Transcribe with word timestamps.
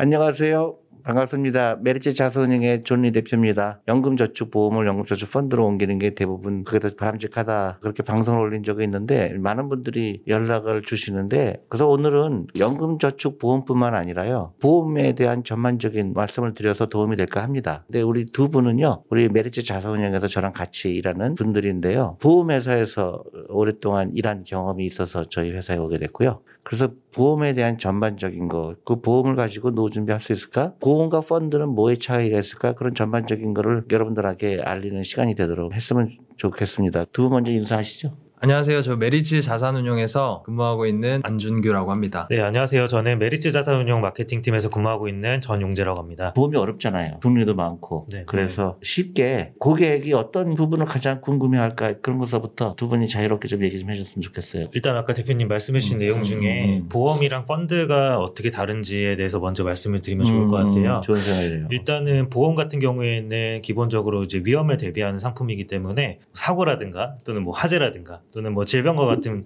안녕하세요. 0.00 0.76
반갑습니다. 1.02 1.78
메리츠 1.82 2.14
자산운용의 2.14 2.84
존리 2.84 3.10
대표입니다. 3.10 3.80
연금저축보험을 3.88 4.86
연금저축펀드로 4.86 5.66
옮기는 5.66 5.98
게 5.98 6.14
대부분 6.14 6.62
그게 6.62 6.78
더 6.78 6.94
바람직하다. 6.94 7.78
그렇게 7.80 8.04
방송을 8.04 8.38
올린 8.38 8.62
적이 8.62 8.84
있는데 8.84 9.32
많은 9.38 9.68
분들이 9.68 10.22
연락을 10.28 10.82
주시는데 10.82 11.64
그래서 11.68 11.88
오늘은 11.88 12.46
연금저축보험뿐만 12.56 13.96
아니라요. 13.96 14.52
보험에 14.62 15.16
대한 15.16 15.42
전반적인 15.42 16.12
말씀을 16.14 16.54
드려서 16.54 16.86
도움이 16.86 17.16
될까 17.16 17.42
합니다. 17.42 17.82
근데 17.88 18.00
우리 18.00 18.24
두 18.24 18.50
분은요. 18.50 19.02
우리 19.10 19.28
메리츠 19.28 19.64
자산운용에서 19.64 20.28
저랑 20.28 20.52
같이 20.52 20.90
일하는 20.90 21.34
분들인데요. 21.34 22.18
보험회사에서 22.20 23.24
오랫동안 23.48 24.12
일한 24.14 24.44
경험이 24.44 24.86
있어서 24.86 25.24
저희 25.24 25.50
회사에 25.50 25.76
오게 25.76 25.98
됐고요. 25.98 26.40
그래서 26.68 26.90
보험에 27.14 27.54
대한 27.54 27.78
전반적인 27.78 28.48
거, 28.48 28.74
그 28.84 29.00
보험을 29.00 29.36
가지고 29.36 29.70
노후 29.70 29.88
준비할 29.88 30.20
수 30.20 30.34
있을까? 30.34 30.74
보험과 30.80 31.22
펀드는 31.22 31.66
뭐의 31.70 31.98
차이가 31.98 32.38
있을까? 32.38 32.74
그런 32.74 32.94
전반적인 32.94 33.54
거를 33.54 33.84
여러분들에게 33.90 34.60
알리는 34.62 35.02
시간이 35.02 35.34
되도록 35.34 35.72
했으면 35.74 36.10
좋겠습니다. 36.36 37.06
두 37.06 37.22
분 37.22 37.30
먼저 37.32 37.52
인사하시죠. 37.52 38.14
안녕하세요. 38.40 38.82
저 38.82 38.94
메리츠 38.94 39.42
자산운용에서 39.42 40.42
근무하고 40.46 40.86
있는 40.86 41.20
안준규라고 41.24 41.90
합니다. 41.90 42.28
네, 42.30 42.40
안녕하세요. 42.40 42.86
저는 42.86 43.18
메리츠 43.18 43.50
자산운용 43.50 44.00
마케팅팀에서 44.00 44.70
근무하고 44.70 45.08
있는 45.08 45.40
전용재라고 45.40 45.98
합니다. 45.98 46.32
보험이 46.34 46.56
어렵잖아요. 46.56 47.18
종류도 47.20 47.56
많고. 47.56 48.06
네. 48.12 48.22
그래서 48.26 48.78
쉽게 48.80 49.54
고객이 49.58 50.12
어떤 50.12 50.54
부분을 50.54 50.86
가장 50.86 51.20
궁금해할까 51.20 51.94
그런 52.00 52.18
것서부터 52.20 52.76
두 52.76 52.88
분이 52.88 53.08
자유롭게 53.08 53.48
좀 53.48 53.64
얘기 53.64 53.80
좀 53.80 53.90
해줬으면 53.90 54.22
좋겠어요. 54.22 54.68
일단 54.72 54.96
아까 54.96 55.14
대표님 55.14 55.48
말씀해 55.48 55.80
주신 55.80 55.96
음, 55.96 55.98
내용 55.98 56.18
음, 56.20 56.22
중에 56.22 56.64
음. 56.64 56.88
보험이랑 56.88 57.44
펀드가 57.44 58.20
어떻게 58.20 58.50
다른지에 58.50 59.16
대해서 59.16 59.40
먼저 59.40 59.64
말씀을 59.64 60.00
드리면 60.00 60.26
좋을 60.26 60.46
것 60.46 60.60
음, 60.60 60.70
같아요. 60.70 60.94
좋은 61.00 61.18
생각이에요. 61.18 61.66
일단은 61.72 62.30
보험 62.30 62.54
같은 62.54 62.78
경우에는 62.78 63.62
기본적으로 63.62 64.22
이제 64.22 64.40
위험을 64.44 64.76
대비하는 64.76 65.18
상품이기 65.18 65.66
때문에 65.66 66.20
사고라든가 66.34 67.16
또는 67.24 67.42
뭐 67.42 67.52
화재라든가 67.52 68.20
또는 68.32 68.52
뭐 68.54 68.64
질병과 68.64 69.06
같은 69.06 69.44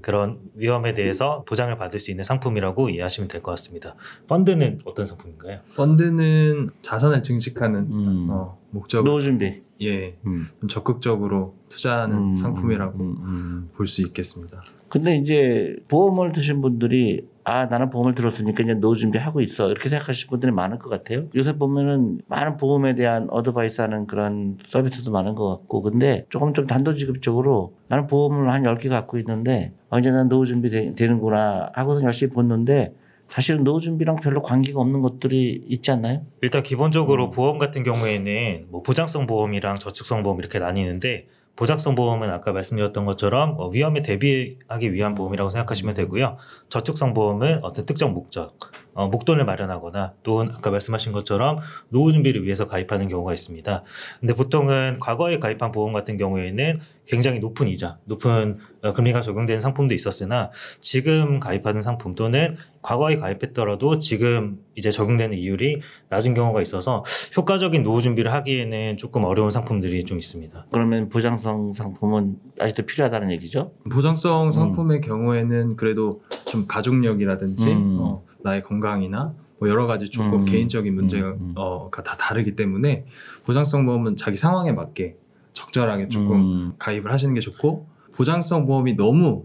그런 0.00 0.38
위험에 0.54 0.94
대해서 0.94 1.44
보장을 1.46 1.76
받을 1.76 2.00
수 2.00 2.10
있는 2.10 2.24
상품이라고 2.24 2.88
이해하시면 2.90 3.28
될 3.28 3.42
것 3.42 3.52
같습니다. 3.52 3.94
펀드는 4.28 4.80
어떤 4.84 5.06
상품인가요? 5.06 5.60
펀드는 5.76 6.70
자산을 6.82 7.22
증식하는 7.22 7.80
음. 7.90 8.26
어, 8.30 8.58
목적 8.70 9.04
노후 9.04 9.22
준비. 9.22 9.62
예, 9.82 10.16
음. 10.26 10.48
좀 10.60 10.68
적극적으로 10.68 11.56
투자하는 11.68 12.16
음, 12.16 12.34
상품이라고 12.34 12.98
음, 13.02 13.16
음. 13.24 13.70
볼수 13.74 14.02
있겠습니다. 14.02 14.62
근데 14.88 15.16
이제 15.16 15.76
보험을 15.88 16.32
드신 16.32 16.60
분들이 16.60 17.26
아 17.44 17.66
나는 17.66 17.90
보험을 17.90 18.14
들었으니까 18.14 18.62
이제 18.62 18.74
노후 18.74 18.96
준비하고 18.96 19.40
있어 19.40 19.70
이렇게 19.70 19.88
생각하시는 19.88 20.30
분들이 20.30 20.52
많을 20.52 20.78
것 20.78 20.88
같아요. 20.88 21.26
요새 21.34 21.56
보면은 21.56 22.20
많은 22.28 22.56
보험에 22.56 22.94
대한 22.94 23.28
어드바이스 23.30 23.80
하는 23.80 24.06
그런 24.06 24.58
서비스도 24.66 25.10
많은 25.10 25.34
것 25.34 25.48
같고 25.48 25.82
근데 25.82 26.24
조금 26.30 26.54
좀 26.54 26.66
단도직입적으로 26.66 27.74
나는 27.88 28.06
보험을 28.06 28.52
한 28.52 28.62
10개 28.62 28.88
갖고 28.88 29.18
있는데 29.18 29.72
언제 29.88 30.10
난 30.10 30.28
노후 30.28 30.46
준비 30.46 30.70
되, 30.70 30.94
되는구나 30.94 31.70
하고서 31.74 32.02
열심히 32.04 32.32
봤는데 32.32 32.94
사실은 33.28 33.64
노후 33.64 33.80
준비랑 33.80 34.16
별로 34.16 34.42
관계가 34.42 34.78
없는 34.78 35.00
것들이 35.00 35.64
있지 35.66 35.90
않나요? 35.90 36.20
일단 36.42 36.62
기본적으로 36.62 37.26
음. 37.26 37.30
보험 37.30 37.56
같은 37.56 37.82
경우에는 37.82 38.66
뭐 38.68 38.82
보장성 38.82 39.26
보험이랑 39.26 39.78
저축성 39.78 40.22
보험 40.22 40.38
이렇게 40.38 40.58
나뉘는데 40.58 41.28
보장성 41.56 41.94
보험은 41.94 42.30
아까 42.30 42.52
말씀드렸던 42.52 43.04
것처럼 43.04 43.56
어, 43.58 43.68
위험에 43.68 44.02
대비하기 44.02 44.92
위한 44.92 45.14
보험이라고 45.14 45.50
생각하시면 45.50 45.94
되고요. 45.94 46.38
저축성 46.68 47.14
보험은 47.14 47.62
어떤 47.62 47.84
특정 47.84 48.12
목적, 48.14 48.56
어, 48.94 49.08
목돈을 49.08 49.44
마련하거나 49.44 50.14
또는 50.22 50.54
아까 50.54 50.70
말씀하신 50.70 51.12
것처럼 51.12 51.58
노후 51.88 52.12
준비를 52.12 52.44
위해서 52.44 52.66
가입하는 52.66 53.08
경우가 53.08 53.32
있습니다. 53.32 53.82
근데 54.20 54.34
보통은 54.34 54.98
과거에 55.00 55.38
가입한 55.38 55.72
보험 55.72 55.92
같은 55.92 56.16
경우에는 56.16 56.80
굉장히 57.06 57.40
높은 57.40 57.68
이자, 57.68 57.98
높은 58.04 58.58
어, 58.82 58.92
금리가 58.92 59.22
적용되는 59.22 59.60
상품도 59.60 59.94
있었으나 59.94 60.50
지금 60.80 61.40
가입하는 61.40 61.82
상품 61.82 62.14
또는 62.14 62.56
과거에 62.82 63.16
가입했더라도 63.16 63.98
지금 63.98 64.58
이제 64.74 64.90
적용되는 64.90 65.36
이율이 65.36 65.80
낮은 66.08 66.34
경우가 66.34 66.62
있어서 66.62 67.04
효과적인 67.36 67.82
노후 67.82 68.00
준비를 68.00 68.32
하기에는 68.32 68.96
조금 68.96 69.24
어려운 69.24 69.50
상품들이 69.50 70.04
좀 70.04 70.18
있습니다. 70.18 70.66
그러면 70.70 71.08
보장성 71.08 71.74
상품은 71.74 72.36
아직도 72.58 72.86
필요하다는 72.86 73.30
얘기죠? 73.32 73.72
보장성 73.90 74.46
음. 74.46 74.50
상품의 74.50 75.00
경우에는 75.00 75.76
그래도 75.76 76.22
좀 76.46 76.66
가족력이라든지 76.66 77.70
음. 77.70 77.98
어, 78.00 78.22
나의 78.42 78.62
건강이나 78.62 79.34
뭐 79.58 79.68
여러 79.68 79.86
가지 79.86 80.08
조금 80.08 80.40
음. 80.40 80.44
개인적인 80.44 80.94
문제가 80.94 81.28
음, 81.28 81.38
음. 81.40 81.52
어, 81.56 81.88
가다 81.90 82.16
다르기 82.16 82.56
때문에 82.56 83.06
보장성 83.44 83.86
보험은 83.86 84.16
자기 84.16 84.36
상황에 84.36 84.72
맞게 84.72 85.16
적절하게 85.52 86.08
조금 86.08 86.40
음. 86.40 86.72
가입을 86.78 87.12
하시는 87.12 87.32
게 87.34 87.40
좋고 87.40 87.86
보장성 88.14 88.66
보험이 88.66 88.96
너무 88.96 89.44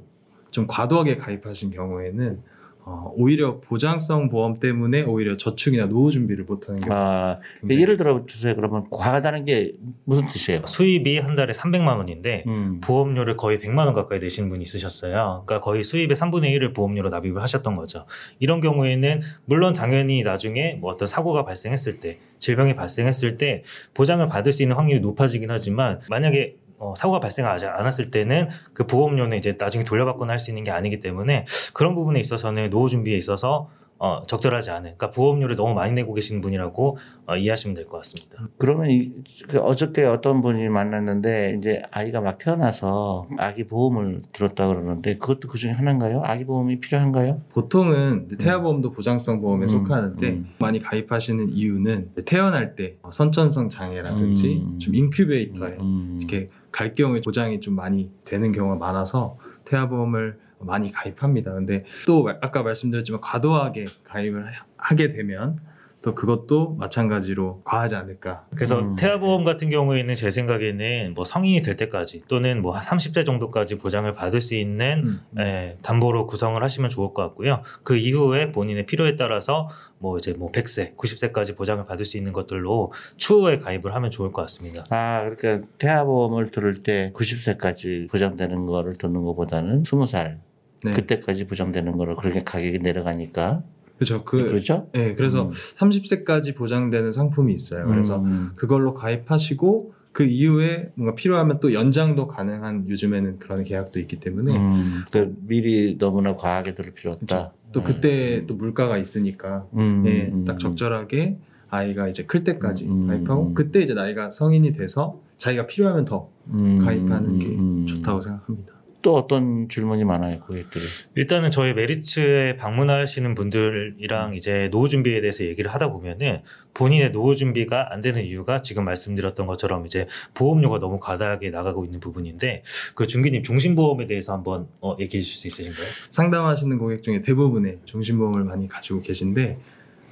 좀 0.51 0.65
과도하게 0.67 1.17
가입하신 1.17 1.71
경우에는 1.71 2.41
어, 2.89 3.11
오히려 3.17 3.59
보장성 3.59 4.29
보험 4.29 4.61
때문에 4.61 5.03
오히려 5.03 5.35
저축이나 5.35 5.87
노후 5.87 6.09
준비를 6.09 6.45
못하는 6.45 6.79
경우 6.79 6.97
아, 6.97 7.39
예를. 7.69 7.97
들어 7.97 8.25
주세요. 8.25 8.55
그러면 8.55 8.85
과하다는 8.89 9.43
게 9.43 9.73
무슨 10.05 10.25
뜻이에요? 10.29 10.61
수입이 10.65 11.17
한 11.19 11.35
달에 11.35 11.51
300만 11.51 11.97
원인데 11.97 12.45
음. 12.47 12.79
보험료를 12.81 13.35
거의 13.35 13.57
100만 13.57 13.79
원 13.79 13.93
가까이 13.93 14.19
내시는 14.19 14.47
분이 14.47 14.63
있으셨어요. 14.63 15.43
그러니까 15.45 15.59
거의 15.59 15.83
수입의 15.83 16.15
3분의 16.15 16.57
1을 16.57 16.73
보험료로 16.73 17.09
납입을 17.09 17.41
하셨던 17.41 17.75
거죠. 17.75 18.05
이런 18.39 18.61
경우에는 18.61 19.19
물론 19.43 19.73
당연히 19.73 20.23
나중에 20.23 20.75
뭐 20.79 20.93
어떤 20.93 21.09
사고가 21.09 21.43
발생했을 21.43 21.99
때, 21.99 22.19
질병이 22.39 22.73
발생했을 22.75 23.35
때 23.35 23.63
보장을 23.95 24.25
받을 24.27 24.53
수 24.53 24.63
있는 24.63 24.77
확률이 24.77 25.01
높아지긴 25.01 25.51
하지만 25.51 25.99
만약에 26.09 26.55
어, 26.79 26.93
사고가 26.95 27.19
발생하지 27.19 27.65
않았을 27.65 28.11
때는 28.11 28.47
그 28.73 28.85
보험료는 28.85 29.37
이제 29.37 29.55
나중에 29.57 29.83
돌려받거나 29.83 30.31
할 30.31 30.39
수 30.39 30.51
있는 30.51 30.63
게 30.63 30.71
아니기 30.71 30.99
때문에 30.99 31.45
그런 31.73 31.95
부분에 31.95 32.19
있어서는 32.19 32.69
노후 32.69 32.89
준비에 32.89 33.17
있어서 33.17 33.69
어, 33.99 34.21
적절하지 34.27 34.69
않은, 34.69 34.83
그러니까 34.95 35.09
보험료를 35.09 35.55
너무 35.55 35.73
많이 35.73 35.91
내고 35.91 36.13
계시는 36.13 36.39
분이라고 36.41 36.99
어, 37.25 37.35
이해하시면 37.35 37.73
될 37.73 37.87
것 37.87 37.97
같습니다. 37.97 38.47
그러면 38.59 38.91
이, 38.91 39.11
그 39.49 39.57
어저께 39.57 40.03
어떤 40.05 40.43
분이 40.43 40.69
만났는데 40.69 41.55
이제 41.57 41.81
아이가 41.89 42.21
막 42.21 42.37
태어나서 42.37 43.27
아기 43.39 43.63
보험을 43.65 44.21
들었다 44.33 44.67
그러는데 44.67 45.17
그것도 45.17 45.47
그 45.47 45.57
중에 45.57 45.71
하나인가요? 45.71 46.21
아기 46.25 46.45
보험이 46.45 46.79
필요한가요? 46.79 47.41
보통은 47.53 48.27
태아 48.37 48.61
보험도 48.61 48.91
보장성 48.91 49.41
보험에 49.41 49.65
음, 49.65 49.67
속하는데 49.67 50.27
음. 50.27 50.49
많이 50.59 50.79
가입하시는 50.79 51.49
이유는 51.49 52.11
태어날 52.25 52.75
때 52.75 52.97
선천성 53.09 53.69
장애라든지 53.69 54.61
음. 54.63 54.77
좀 54.77 54.93
인큐베이터에 54.93 55.77
음. 55.79 56.19
이렇게 56.21 56.49
갈 56.71 56.95
경우에 56.95 57.21
보장이 57.21 57.59
좀 57.61 57.75
많이 57.75 58.11
되는 58.25 58.51
경우가 58.51 58.75
많아서 58.77 59.37
태아보험을 59.65 60.39
많이 60.59 60.91
가입합니다. 60.91 61.53
근데 61.53 61.85
또 62.05 62.29
아까 62.41 62.63
말씀드렸지만 62.63 63.21
과도하게 63.21 63.85
가입을 64.05 64.45
하- 64.47 64.65
하게 64.77 65.11
되면 65.13 65.59
또 66.03 66.13
그것도 66.13 66.75
마찬가지로 66.75 67.61
과하지 67.63 67.95
않을까. 67.95 68.45
그래서 68.51 68.79
음. 68.79 68.95
태아보험 68.95 69.43
같은 69.43 69.69
경우에는 69.69 70.13
제 70.13 70.29
생각에는 70.29 71.13
뭐 71.15 71.25
성인이 71.25 71.61
될 71.61 71.75
때까지 71.75 72.23
또는 72.27 72.61
뭐한 72.61 72.83
30대 72.83 73.25
정도까지 73.25 73.75
보장을 73.75 74.11
받을 74.13 74.39
수 74.39 74.55
있는 74.55 75.03
음. 75.05 75.21
예, 75.39 75.77
담보로 75.81 76.27
구성을 76.27 76.61
하시면 76.61 76.91
좋을 76.91 77.13
것 77.13 77.23
같고요. 77.23 77.63
그 77.83 77.97
이후에 77.97 78.51
본인의 78.51 78.85
필요에 78.85 79.15
따라서 79.15 79.69
뭐 79.97 80.17
이제 80.17 80.33
뭐 80.33 80.51
100세, 80.51 80.95
90세까지 80.95 81.57
보장을 81.57 81.83
받을 81.85 82.05
수 82.05 82.17
있는 82.17 82.31
것들로 82.31 82.93
추후에 83.17 83.57
가입을 83.57 83.95
하면 83.95 84.11
좋을 84.11 84.31
것 84.31 84.43
같습니다. 84.43 84.83
아, 84.91 85.27
그러니까 85.27 85.67
태아보험을 85.79 86.51
들을 86.51 86.83
때 86.83 87.11
90세까지 87.15 88.09
보장되는 88.09 88.67
거를 88.67 88.95
듣는 88.97 89.23
것보다는 89.23 89.83
20살 89.83 90.37
네. 90.83 90.91
그때까지 90.91 91.47
보장되는 91.47 91.97
거를 91.97 92.15
그렇게 92.15 92.43
가격이 92.43 92.79
내려가니까 92.79 93.63
그렇죠. 93.97 94.23
그 94.23 94.45
그렇죠? 94.45 94.87
네, 94.93 95.13
그래서 95.15 95.47
음. 95.47 95.51
30세까지 95.51 96.55
보장되는 96.55 97.11
상품이 97.11 97.53
있어요. 97.53 97.85
그래서 97.87 98.19
음. 98.19 98.51
그걸로 98.55 98.93
가입하시고 98.93 99.93
그 100.11 100.23
이후에 100.23 100.89
뭔가 100.95 101.15
필요하면 101.15 101.59
또 101.59 101.73
연장도 101.73 102.27
가능한 102.27 102.89
요즘에는 102.89 103.39
그런 103.39 103.63
계약도 103.63 103.99
있기 103.99 104.17
때문에 104.17 104.55
음. 104.55 105.03
그 105.11 105.35
미리 105.41 105.97
너무나 105.99 106.35
과하게 106.35 106.73
들을 106.73 106.91
필요 106.93 107.11
없다. 107.11 107.53
또 107.71 107.83
그때 107.83 108.45
또 108.47 108.55
물가가 108.55 108.97
있으니까 108.97 109.67
음. 109.75 110.03
예, 110.07 110.29
음. 110.31 110.45
딱 110.45 110.57
적절하게 110.57 111.37
아이가 111.69 112.07
이제 112.07 112.23
클 112.23 112.43
때까지 112.43 112.85
음, 112.87 113.07
가입하고 113.07 113.49
음. 113.49 113.53
그때 113.53 113.81
이제 113.81 113.93
나이가 113.93 114.31
성인이 114.31 114.71
돼서 114.71 115.21
자기가 115.37 115.67
필요하면 115.67 116.05
더 116.05 116.29
음. 116.49 116.79
가입하는 116.79 117.39
게 117.39 117.47
음. 117.47 117.85
좋다고 117.85 118.21
생각합니다. 118.21 118.73
또 119.01 119.15
어떤 119.15 119.69
질문이 119.69 120.03
많아요, 120.05 120.39
고객들이. 120.39 120.83
일단은 121.15 121.51
저희 121.51 121.73
메리츠에 121.73 122.55
방문하시는 122.55 123.35
분들이랑 123.35 124.35
이제 124.35 124.69
노후 124.71 124.89
준비에 124.89 125.21
대해서 125.21 125.45
얘기를 125.45 125.71
하다 125.71 125.91
보면은 125.91 126.41
본인의 126.73 127.11
노후 127.11 127.35
준비가 127.35 127.93
안 127.93 128.01
되는 128.01 128.23
이유가 128.23 128.61
지금 128.61 128.85
말씀드렸던 128.85 129.45
것처럼 129.45 129.85
이제 129.85 130.07
보험료가 130.33 130.79
너무 130.79 130.99
과다하게 130.99 131.51
나가고 131.51 131.85
있는 131.85 131.99
부분인데 131.99 132.63
그 132.95 133.07
중기님 133.07 133.43
종신보험에 133.43 134.07
대해서 134.07 134.33
한번 134.33 134.67
어, 134.81 134.95
얘기해 134.99 135.21
주실 135.21 135.39
수 135.39 135.47
있으신가요? 135.47 135.87
상담하시는 136.11 136.77
고객 136.77 137.03
중에 137.03 137.21
대부분의 137.21 137.79
종신보험을 137.85 138.43
많이 138.43 138.67
가지고 138.67 139.01
계신데 139.01 139.57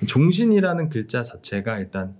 종신이라는 0.07 0.89
글자 0.89 1.23
자체가 1.23 1.79
일단 1.79 2.15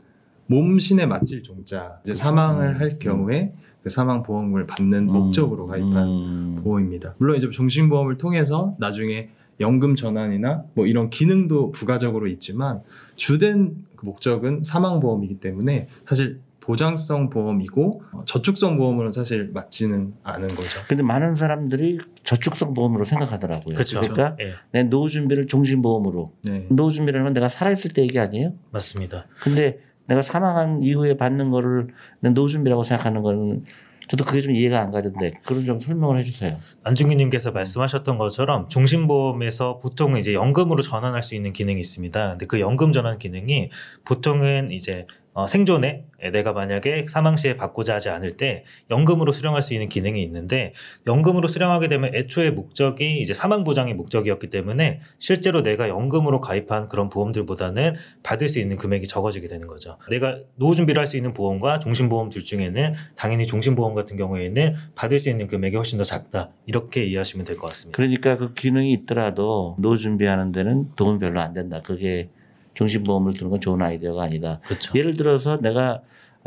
몸신의 0.48 1.08
맞질 1.08 1.44
종자 1.44 2.00
이제 2.04 2.14
사망을 2.14 2.76
음. 2.76 2.80
할 2.80 3.00
경우에 3.00 3.54
그 3.54 3.66
사망 3.90 4.24
보험을 4.24 4.66
받는 4.66 5.06
목적으로 5.06 5.68
가입한 5.68 6.08
음. 6.08 6.62
보험입니다. 6.64 7.16
물론 7.18 7.38
이제 7.38 7.50
종신보험을 7.50 8.18
통해서 8.18 8.76
나중에 8.80 9.30
연금 9.60 9.96
전환이나 9.96 10.64
뭐 10.74 10.86
이런 10.86 11.10
기능도 11.10 11.72
부가적으로 11.72 12.28
있지만 12.28 12.82
주된 13.16 13.76
그 13.96 14.06
목적은 14.06 14.64
사망 14.64 15.00
보험이기 15.00 15.40
때문에 15.40 15.88
사실 16.06 16.40
보장성 16.66 17.30
보험이고 17.30 18.02
어, 18.12 18.24
저축성 18.26 18.78
보험으로는 18.78 19.12
사실 19.12 19.52
맞지는 19.54 20.16
않은 20.24 20.56
거죠. 20.56 20.80
근데 20.88 21.04
많은 21.04 21.36
사람들이 21.36 22.00
저축성 22.24 22.74
보험으로 22.74 23.06
생각하더라고요. 23.06 23.76
그렇죠. 23.76 24.00
러니까 24.00 24.36
예, 24.42 24.54
내 24.72 24.84
노후 24.84 25.12
준비를 25.12 25.46
종신 25.46 25.84
보험으로. 25.84 26.34
네. 26.44 26.66
노후 26.70 26.92
준비라는 26.92 27.26
건 27.26 27.34
내가 27.34 27.50
살아 27.50 27.72
있을 27.72 27.92
때 27.92 28.02
얘기 28.02 28.18
아니에요? 28.18 28.54
맞습니다. 28.72 29.28
근데 29.42 29.80
내가 30.08 30.22
사망한 30.22 30.84
이후에 30.84 31.18
받는 31.18 31.50
거를 31.50 31.88
내 32.20 32.30
노후 32.30 32.50
준비라고 32.50 32.84
생각하는 32.84 33.22
거는 33.22 33.64
저도 34.08 34.24
그게 34.24 34.42
좀 34.42 34.56
이해가 34.56 34.80
안 34.80 34.92
가던데 34.92 35.34
그런 35.46 35.66
좀 35.66 35.80
설명을 35.80 36.20
해주세요. 36.20 36.58
안중기님께서 36.84 37.52
말씀하셨던 37.52 38.18
것처럼 38.18 38.70
종신보험에서 38.70 39.80
보통 39.80 40.18
이제 40.18 40.34
연금으로 40.34 40.84
전환할 40.84 41.24
수 41.24 41.34
있는 41.36 41.54
기능이 41.54 41.80
있습니다. 41.80 42.30
근데 42.32 42.46
그 42.46 42.60
연금 42.60 42.92
전환 42.92 43.18
기능이 43.18 43.72
보통은 44.06 44.72
이제 44.72 45.08
어, 45.38 45.48
생존에 45.48 46.06
내가 46.32 46.54
만약에 46.54 47.08
사망 47.10 47.36
시에 47.36 47.58
받고자 47.58 47.96
하지 47.96 48.08
않을 48.08 48.38
때 48.38 48.64
연금으로 48.90 49.34
수령할 49.34 49.62
수 49.62 49.74
있는 49.74 49.90
기능이 49.90 50.24
있는데 50.24 50.72
연금으로 51.06 51.50
수령하게 51.50 51.90
되면 51.90 52.16
애초에 52.16 52.52
목적이 52.52 53.20
이제 53.20 53.34
사망 53.34 53.66
보장의 53.66 53.96
목적이었기 53.96 54.50
때문에 54.50 55.02
실제로 55.20 55.62
내가 55.62 55.90
연금으로 55.90 56.40
가입한 56.40 56.88
그런 56.88 57.10
보험들보다는 57.10 57.94
받을 58.24 58.48
수 58.48 58.60
있는 58.60 58.78
금액이 58.78 59.08
적어지게 59.08 59.50
되는 59.50 59.68
거죠. 59.68 59.98
내가 60.10 60.40
노후 60.56 60.74
준비를 60.74 61.00
할 61.02 61.06
수 61.06 61.18
있는 61.18 61.34
보험과 61.34 61.80
종신보험 61.80 62.30
둘 62.30 62.46
중에는 62.46 62.94
당연히 63.18 63.46
종신보험 63.46 63.94
같은 63.94 64.16
경우에는 64.16 64.76
받을 64.96 65.20
수 65.20 65.30
있는 65.30 65.48
금액이 65.48 65.76
훨씬 65.76 65.98
더 66.00 66.06
작다 66.06 66.50
이렇게 66.66 67.04
이해하시면 67.06 67.46
될 67.46 67.58
것 67.58 67.68
같습니다. 67.68 67.96
그러니까 67.98 68.38
그 68.38 68.54
기능이 68.54 68.94
있더라도 68.94 69.76
노후 69.80 69.98
준비하는 69.98 70.54
데는 70.54 70.96
도움이 70.96 71.20
별로 71.20 71.42
안 71.42 71.54
된다. 71.54 71.82
그게 71.84 72.30
종신보험을 72.76 73.34
드는 73.34 73.50
건 73.50 73.60
좋은 73.60 73.82
아이디어가 73.82 74.24
아니다. 74.24 74.60
그렇죠. 74.66 74.94
예를 74.96 75.18
들어서 75.18 75.60
내가 75.60 76.02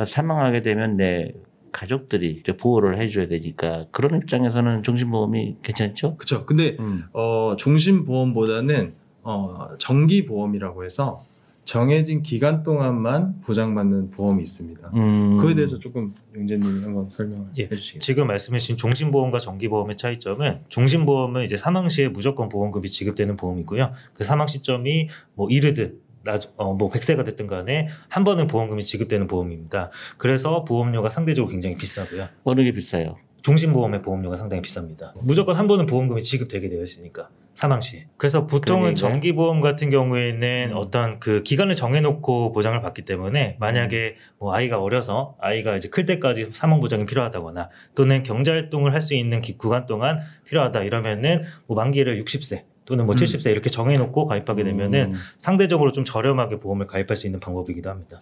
사망하게 0.05 0.63
되면 0.63 0.97
내 0.97 1.33
가족들이 1.73 2.39
이제 2.41 2.57
보호를 2.57 2.99
해줘야 2.99 3.29
되니까 3.29 3.87
그런 3.91 4.21
입장에서는 4.23 4.83
종신보험이 4.83 5.57
괜찮죠? 5.63 6.17
그렇죠. 6.17 6.47
근데 6.47 6.77
음. 6.79 7.05
어, 7.13 7.57
종신보험보다는 7.59 8.95
어, 9.23 9.69
정기보험이라고 9.79 10.85
해서 10.85 11.23
정해진 11.65 12.23
기간 12.23 12.63
동안만 12.63 13.43
보장받는 13.43 14.11
보험이 14.11 14.43
있습니다. 14.43 14.91
음. 14.95 15.37
그에 15.37 15.55
대해서 15.55 15.79
조금 15.79 16.15
영재님이 16.35 16.83
한번 16.83 17.11
설명을 17.11 17.49
예. 17.59 17.65
해주시겠어요? 17.65 18.01
지금 18.01 18.27
말씀해주신 18.27 18.79
종신보험과 18.79 19.39
정기보험의 19.39 19.99
차이점은 19.99 20.61
종신보험은 20.71 21.45
이제 21.45 21.59
사망 21.59 21.91
시에 21.91 22.09
무조건 22.09 22.49
보험금이 22.49 22.89
지급되는 22.89 23.37
보험이고요. 23.37 23.93
그 24.15 24.25
사망 24.25 24.47
시점이 24.47 25.09
뭐 25.35 25.51
이르듯 25.51 26.01
나, 26.01 26.08
어, 26.57 26.75
뭐 26.75 26.89
100세가 26.89 27.25
됐든 27.25 27.47
간에 27.47 27.89
한 28.09 28.25
번은 28.25 28.47
보험금이 28.49 28.83
지급되는 28.83 29.27
보험입니다. 29.27 29.91
그래서 30.17 30.65
보험료가 30.65 31.11
상대적으로 31.11 31.51
굉장히 31.51 31.77
비싸고요. 31.77 32.29
어느 32.45 32.63
게 32.63 32.73
비싸요? 32.73 33.17
종신보험의 33.43 34.03
보험료가 34.03 34.37
상당히 34.37 34.63
비쌉니다. 34.63 35.13
무조건 35.23 35.55
한 35.57 35.67
번은 35.69 35.87
보험금이 35.87 36.23
지급되게 36.23 36.69
되어 36.69 36.83
있으니까 36.83 37.29
사망 37.55 37.81
시. 37.81 38.05
그래서 38.17 38.47
보통은. 38.47 38.95
정기보험 38.95 39.61
같은 39.61 39.91
경우에는 39.91 40.71
음. 40.73 40.77
어떤 40.77 41.19
그 41.19 41.43
기간을 41.45 41.75
정해놓고 41.77 42.53
보장을 42.53 42.79
받기 42.81 43.03
때문에 43.03 43.57
만약에 43.59 44.17
뭐 44.39 44.53
아이가 44.55 44.81
어려서 44.81 45.37
아이가 45.41 45.77
이제 45.77 45.89
클 45.89 46.05
때까지 46.05 46.49
사망 46.53 46.81
보장이 46.81 47.07
필요하다거나 47.07 47.71
또는 47.95 48.23
경제 48.23 48.51
활동을 48.51 48.93
할 48.93 49.01
수 49.01 49.15
있는 49.15 49.41
기- 49.41 49.57
구간 49.57 49.87
동안 49.87 50.19
필요하다 50.45 50.83
이러면은 50.83 51.41
뭐 51.67 51.77
만기를 51.77 52.21
60세 52.23 52.65
또는 52.89 53.05
뭐 53.05 53.15
음. 53.15 53.17
70세 53.17 53.51
이렇게 53.51 53.69
정해놓고 53.69 54.27
가입하게 54.27 54.65
되면은 54.65 55.13
음. 55.13 55.15
상대적으로 55.37 55.93
좀 55.93 56.05
저렴하게 56.05 56.59
보험을 56.59 56.87
가입할 56.87 57.19
수 57.19 57.27
있는 57.27 57.39
방법이기도 57.39 57.91
합니다. 57.91 58.19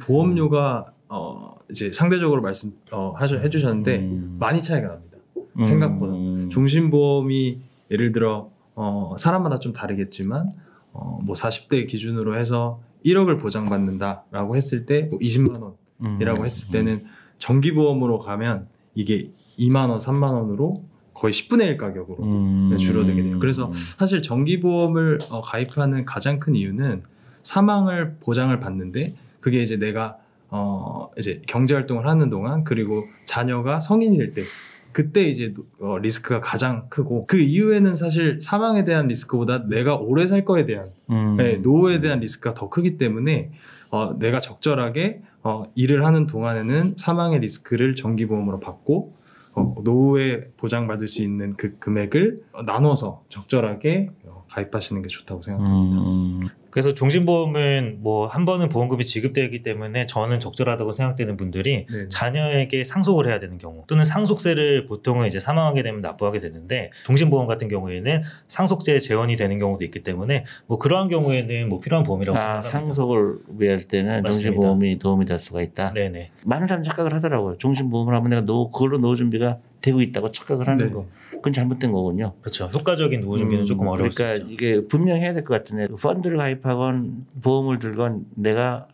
보험료가 0.00 0.86
어, 1.08 1.54
이제 1.70 1.92
상대적으로 1.92 2.42
말씀 2.42 2.72
어, 2.90 3.12
하셔, 3.16 3.38
해주셨는데 3.38 3.98
음. 3.98 4.36
많이 4.40 4.60
차이가 4.60 4.88
납니다. 4.88 5.18
음. 5.56 5.62
생각보다. 5.62 6.14
음. 6.14 6.50
종신보험이 6.50 7.60
예를 7.92 8.10
들어 8.10 8.50
어, 8.74 9.14
사람마다 9.18 9.60
좀 9.60 9.72
다르겠지만 9.72 10.50
어, 10.92 11.20
뭐 11.22 11.36
40대 11.36 11.86
기준으로 11.86 12.36
해서 12.36 12.80
1억을 13.04 13.40
보장받는다라고 13.40 14.56
했을 14.56 14.84
때 14.84 15.06
뭐 15.10 15.20
20만 15.20 15.74
원이라고 16.00 16.40
음. 16.40 16.44
했을 16.44 16.72
때는 16.72 17.04
정기보험으로 17.38 18.18
가면 18.18 18.66
이게 18.96 19.30
2만 19.60 19.90
원, 19.90 20.00
3만 20.00 20.32
원으로 20.32 20.82
거의 21.22 21.32
10분의 21.32 21.66
1 21.66 21.76
가격으로 21.76 22.20
음. 22.24 22.76
줄어들게 22.76 23.22
돼요. 23.22 23.38
그래서 23.38 23.70
사실 23.96 24.22
정기보험을 24.22 25.18
어, 25.30 25.40
가입하는 25.40 26.04
가장 26.04 26.40
큰 26.40 26.56
이유는 26.56 27.04
사망을 27.44 28.16
보장을 28.20 28.58
받는데 28.58 29.14
그게 29.38 29.62
이제 29.62 29.76
내가 29.76 30.18
어 30.50 31.10
이제 31.16 31.40
경제 31.46 31.74
활동을 31.74 32.08
하는 32.08 32.28
동안 32.28 32.64
그리고 32.64 33.04
자녀가 33.24 33.78
성인이 33.78 34.18
될 34.18 34.34
때 34.34 34.42
그때 34.90 35.22
이제 35.22 35.54
어, 35.80 35.98
리스크가 35.98 36.40
가장 36.40 36.88
크고 36.90 37.26
그 37.26 37.38
이후에는 37.38 37.94
사실 37.94 38.40
사망에 38.40 38.84
대한 38.84 39.06
리스크보다 39.06 39.66
내가 39.68 39.96
오래 39.96 40.26
살 40.26 40.44
거에 40.44 40.66
대한 40.66 40.88
음. 41.08 41.36
네, 41.36 41.56
노후에 41.56 42.00
대한 42.00 42.18
리스크가 42.20 42.52
더 42.54 42.68
크기 42.68 42.98
때문에 42.98 43.52
어, 43.90 44.18
내가 44.18 44.40
적절하게 44.40 45.20
어, 45.44 45.70
일을 45.76 46.04
하는 46.04 46.26
동안에는 46.26 46.94
사망의 46.96 47.40
리스크를 47.40 47.94
정기보험으로 47.94 48.60
받고 48.60 49.21
어, 49.54 49.74
노후에 49.82 50.48
보장받을 50.56 51.08
수 51.08 51.22
있는 51.22 51.54
그 51.56 51.78
금액을 51.78 52.38
어, 52.52 52.62
나눠서 52.62 53.24
적절하게 53.28 54.10
어, 54.26 54.44
가입하시는 54.50 55.02
게 55.02 55.08
좋다고 55.08 55.42
생각합니다. 55.42 56.06
음. 56.06 56.48
그래서 56.72 56.94
종신보험은 56.94 57.98
뭐 58.00 58.32
한 58.32 58.46
번은 58.46 58.70
보험금이 58.70 59.04
지급되기 59.04 59.62
때문에 59.62 60.06
저는 60.06 60.40
적절하다고 60.40 60.92
생각되는 60.92 61.36
분들이 61.36 61.86
네. 61.90 62.08
자녀에게 62.08 62.82
상속을 62.82 63.26
해야 63.28 63.38
되는 63.38 63.58
경우 63.58 63.84
또는 63.86 64.04
상속세를 64.04 64.86
보통은 64.86 65.26
이제 65.26 65.38
사망하게 65.38 65.82
되면 65.82 66.00
납부하게 66.00 66.38
되는데 66.38 66.90
종신보험 67.04 67.46
같은 67.46 67.68
경우에는 67.68 68.22
상속세 68.48 68.98
재원이 68.98 69.36
되는 69.36 69.58
경우도 69.58 69.84
있기 69.84 70.02
때문에 70.02 70.46
뭐 70.66 70.78
그러한 70.78 71.08
경우에는 71.08 71.68
뭐 71.68 71.78
필요한 71.80 72.04
보험이라고 72.04 72.38
아, 72.38 72.62
생각합니다. 72.62 72.70
상속을 72.70 73.34
위할 73.58 73.80
때는 73.82 74.22
맞습니다. 74.22 74.30
종신보험이 74.30 74.98
도움이 74.98 75.26
될 75.26 75.38
수가 75.38 75.60
있다. 75.60 75.92
네네 75.92 76.30
많은 76.46 76.66
사람 76.66 76.82
착각을 76.82 77.12
하더라고요. 77.12 77.58
종신보험을 77.58 78.14
하면 78.14 78.30
내가 78.30 78.42
노 78.42 78.70
그걸로 78.70 78.96
노후 78.98 79.16
준비가 79.16 79.58
되고 79.82 80.00
있다고 80.00 80.30
착각을 80.30 80.68
하는 80.68 80.86
네. 80.86 80.92
거. 80.92 81.06
그건 81.42 81.52
잘못된 81.52 81.90
거군요. 81.92 82.34
그렇죠 82.40 82.66
효과적인 82.72 83.20
노후 83.20 83.36
준비는 83.36 83.64
음, 83.64 83.66
조금 83.66 83.86
어려울 83.88 84.10
그러니까 84.10 84.36
수 84.36 84.42
있죠. 84.42 84.52
이게 84.52 84.86
분명히 84.86 85.20
해야 85.20 85.34
될 85.34 85.42
것 85.44 85.54
같은데 85.54 85.88
펀드를 86.00 86.36
가입하건 86.38 87.26
보험을 87.42 87.80
들건 87.80 88.26
내가 88.36 88.86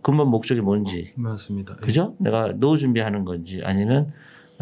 근본 0.00 0.28
목적이 0.28 0.60
뭔지 0.60 1.12
맞습니다. 1.16 1.76
예. 1.82 1.84
그죠? 1.84 2.14
내가 2.18 2.52
노후 2.52 2.78
준비하는 2.78 3.24
건지 3.24 3.60
아니면 3.64 4.12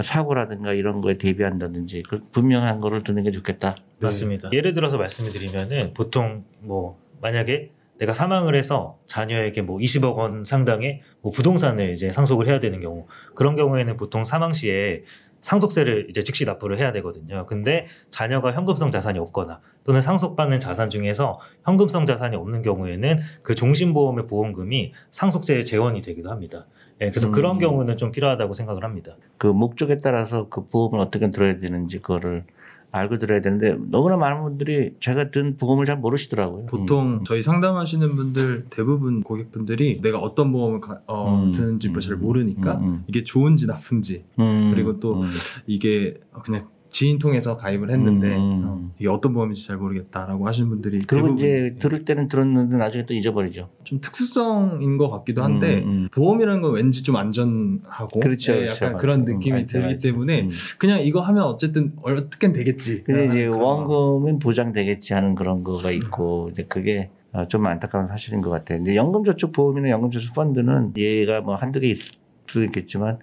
사고라든가 0.03 0.73
이런 0.73 1.01
거에 1.01 1.15
대비한다든지 1.19 2.03
그 2.09 2.21
분명한 2.33 2.81
거를 2.81 3.03
드는 3.03 3.23
게 3.23 3.31
좋겠다. 3.31 3.75
네. 3.77 3.85
맞습니다. 4.01 4.49
예를 4.53 4.73
들어서 4.75 4.97
말씀을 4.97 5.31
드리면은 5.31 5.93
보통 5.95 6.45
뭐 6.61 6.99
만약에 7.21 7.71
내가 7.99 8.13
사망을 8.13 8.55
해서 8.55 8.99
자녀에게 9.07 9.63
뭐 9.63 9.79
20억 9.79 10.17
원 10.17 10.45
상당의 10.45 11.01
뭐 11.23 11.33
부동산을 11.33 11.93
이제 11.93 12.13
상속을 12.13 12.47
해야 12.47 12.61
되는 12.61 12.81
경우 12.81 13.07
그런 13.35 13.57
경우에는 13.57 13.97
보통 13.97 14.23
사망 14.25 14.53
시에 14.53 15.03
상속세를 15.47 16.09
이제 16.11 16.23
즉시 16.23 16.45
납부를 16.45 16.77
해야 16.77 16.91
되거든요. 16.91 17.47
근데 17.47 17.87
자녀가 18.11 18.53
현금성 18.53 18.91
자산이 18.91 19.21
없거나 19.21 19.61
또는 19.85 20.01
상속받는 20.01 20.59
자산 20.59 20.91
중에서 20.91 21.39
현금성 21.65 22.05
자산이 22.05 22.35
없는 22.35 22.63
경우에는 22.63 23.19
그 23.45 23.55
종신보험의 23.55 24.27
보험금이 24.27 24.93
상속세에 25.13 25.63
재원이 25.63 26.03
되기도 26.03 26.33
합니다. 26.33 26.67
예, 27.01 27.11
그래서 27.11 27.29
음. 27.29 27.33
그런 27.33 27.59
경우는 27.59 27.97
좀 27.97 28.11
필요하다고 28.11 28.55
생각을 28.55 28.83
합니다. 28.83 29.17
그 29.39 29.47
목적에 29.47 29.99
따라서 29.99 30.49
그 30.49 30.67
보험을 30.67 30.99
어떻게 30.99 31.31
들어야 31.31 31.61
되는지 31.61 31.99
그거를 31.99 32.43
알고 32.97 33.19
들어야 33.19 33.41
되는데 33.41 33.77
너무나 33.91 34.17
많은 34.17 34.43
분들이 34.43 34.95
제가 35.01 35.31
든 35.31 35.57
보험을 35.57 35.85
잘 35.85 35.97
모르시더라고요. 35.99 36.67
보통 36.67 37.23
저희 37.25 37.43
상담하시는 37.43 38.17
분들 38.17 38.67
대부분 38.71 39.23
고객분들이 39.23 40.01
내가 40.01 40.19
어떤 40.19 40.53
보험을 40.53 40.81
가- 40.81 41.01
어, 41.07 41.45
음, 41.45 41.53
드는지 41.53 41.89
음, 41.89 42.01
잘 42.01 42.17
모르니까 42.17 42.75
음, 42.79 43.05
이게 43.07 43.23
좋은지 43.25 43.67
나쁜지 43.67 44.25
음, 44.39 44.71
그리고 44.73 44.99
또 45.01 45.17
음, 45.21 45.23
이게 45.67 46.15
그냥 46.43 46.69
지인 46.97 47.19
통해서 47.19 47.59
가입을 47.59 47.91
했는데 47.91 48.35
음. 48.39 48.63
어, 48.65 48.91
이게 48.99 49.07
어떤 49.11 49.35
보험인지 49.35 49.67
잘 49.67 49.77
모르겠다라고 49.77 50.49
하시는 50.49 50.67
분들이 50.71 51.01
그리고 51.01 51.29
이제 51.35 51.77
들을 51.79 52.07
때는 52.07 52.27
들었는데 52.27 52.79
나중에 52.79 53.05
또 53.05 53.13
잊어버리죠. 53.13 53.69
좀 53.85 54.01
특수성인 54.01 54.97
것 54.97 55.11
같기도 55.11 55.45
한데 55.45 55.83
음, 55.83 55.89
음. 55.89 56.09
보험이라는 56.11 56.63
건 56.63 56.73
왠지 56.73 57.03
좀 57.03 57.17
안전하고 57.17 58.21
그렇죠, 58.21 58.55
예, 58.55 58.61
그렇죠. 58.61 58.87
약간 58.87 58.97
그런 58.97 59.21
맞아. 59.21 59.33
음, 59.33 59.37
느낌이 59.37 59.67
들기 59.67 59.87
알죠. 59.89 60.09
때문에 60.09 60.43
음. 60.45 60.51
그냥 60.79 61.01
이거 61.01 61.21
하면 61.21 61.43
어쨌든 61.43 61.93
어떻게든 62.01 62.55
되겠지. 62.55 63.05
근데 63.05 63.27
이제 63.27 63.47
그런 63.47 63.61
원금은 63.61 64.39
보장되겠지 64.39 65.13
하는 65.13 65.35
그런 65.35 65.65
거가 65.65 65.91
있고 65.91 66.49
이제 66.53 66.65
그게 66.67 67.11
어, 67.33 67.47
좀 67.47 67.67
안타까운 67.67 68.07
사실인 68.07 68.41
것 68.41 68.49
같아요. 68.49 68.79
근데 68.79 68.97
연금저축보험이나 68.97 69.91
연금저축펀드는 69.91 70.95
얘가 70.97 71.43
뭐 71.43 71.57
한두 71.57 71.81
개 71.81 71.89
있을 71.89 72.07
수도 72.47 72.65
있겠지만 72.65 73.19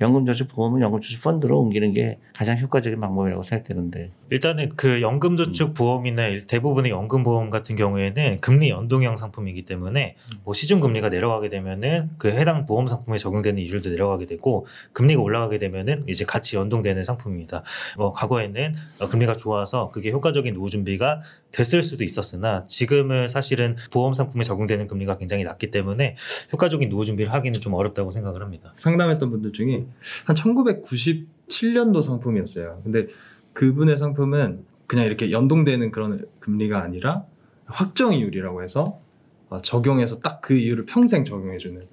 연금저축보험은 0.00 0.80
연금저축펀드로 0.80 1.58
옮기는 1.60 1.92
게 1.92 2.18
가장 2.34 2.58
효과적인 2.58 3.00
방법이라고 3.00 3.42
생각되는데 3.42 4.10
일단은 4.30 4.72
그 4.76 5.02
연금저축 5.02 5.74
보험이나 5.74 6.24
대부분의 6.48 6.90
연금보험 6.90 7.50
같은 7.50 7.76
경우에는 7.76 8.40
금리 8.40 8.70
연동형 8.70 9.16
상품이기 9.16 9.62
때문에 9.62 10.16
뭐 10.44 10.54
시중 10.54 10.80
금리가 10.80 11.08
내려가게 11.08 11.48
되면은 11.48 12.10
그 12.18 12.28
해당 12.28 12.66
보험 12.66 12.86
상품에 12.88 13.18
적용되는 13.18 13.62
이율도 13.62 13.90
내려가게 13.90 14.26
되고 14.26 14.66
금리가 14.92 15.22
올라가게 15.22 15.58
되면은 15.58 16.04
이제 16.08 16.24
같이 16.24 16.56
연동되는 16.56 17.04
상품입니다. 17.04 17.62
뭐 17.96 18.12
과거에는 18.12 18.74
어, 19.00 19.08
금리가 19.08 19.36
좋아서 19.36 19.90
그게 19.90 20.10
효과적인 20.10 20.54
노후 20.54 20.70
준비가 20.70 21.20
됐을 21.54 21.82
수도 21.82 22.02
있었으나 22.02 22.62
지금은 22.66 23.28
사실은 23.28 23.76
보험 23.92 24.12
상품에 24.12 24.42
적용되는 24.42 24.88
금리가 24.88 25.16
굉장히 25.18 25.44
낮기 25.44 25.70
때문에 25.70 26.16
효과적인 26.52 26.88
노후 26.88 27.04
준비를 27.04 27.32
하기는 27.32 27.60
좀 27.60 27.74
어렵다고 27.74 28.10
생각을 28.10 28.42
합니다. 28.42 28.72
상담했던 28.74 29.30
분들 29.30 29.52
중에 29.52 29.86
한 30.26 30.34
1997년도 30.34 32.02
상품이었어요. 32.02 32.80
근데 32.82 33.06
그분의 33.52 33.96
상품은 33.96 34.64
그냥 34.88 35.06
이렇게 35.06 35.30
연동되는 35.30 35.92
그런 35.92 36.26
금리가 36.40 36.82
아니라 36.82 37.24
확정 37.66 38.12
이율이라고 38.12 38.62
해서 38.62 39.00
어, 39.48 39.62
적용해서 39.62 40.20
딱 40.20 40.40
그 40.42 40.54
이율을 40.54 40.84
평생 40.86 41.24
적용해주는 41.24 41.86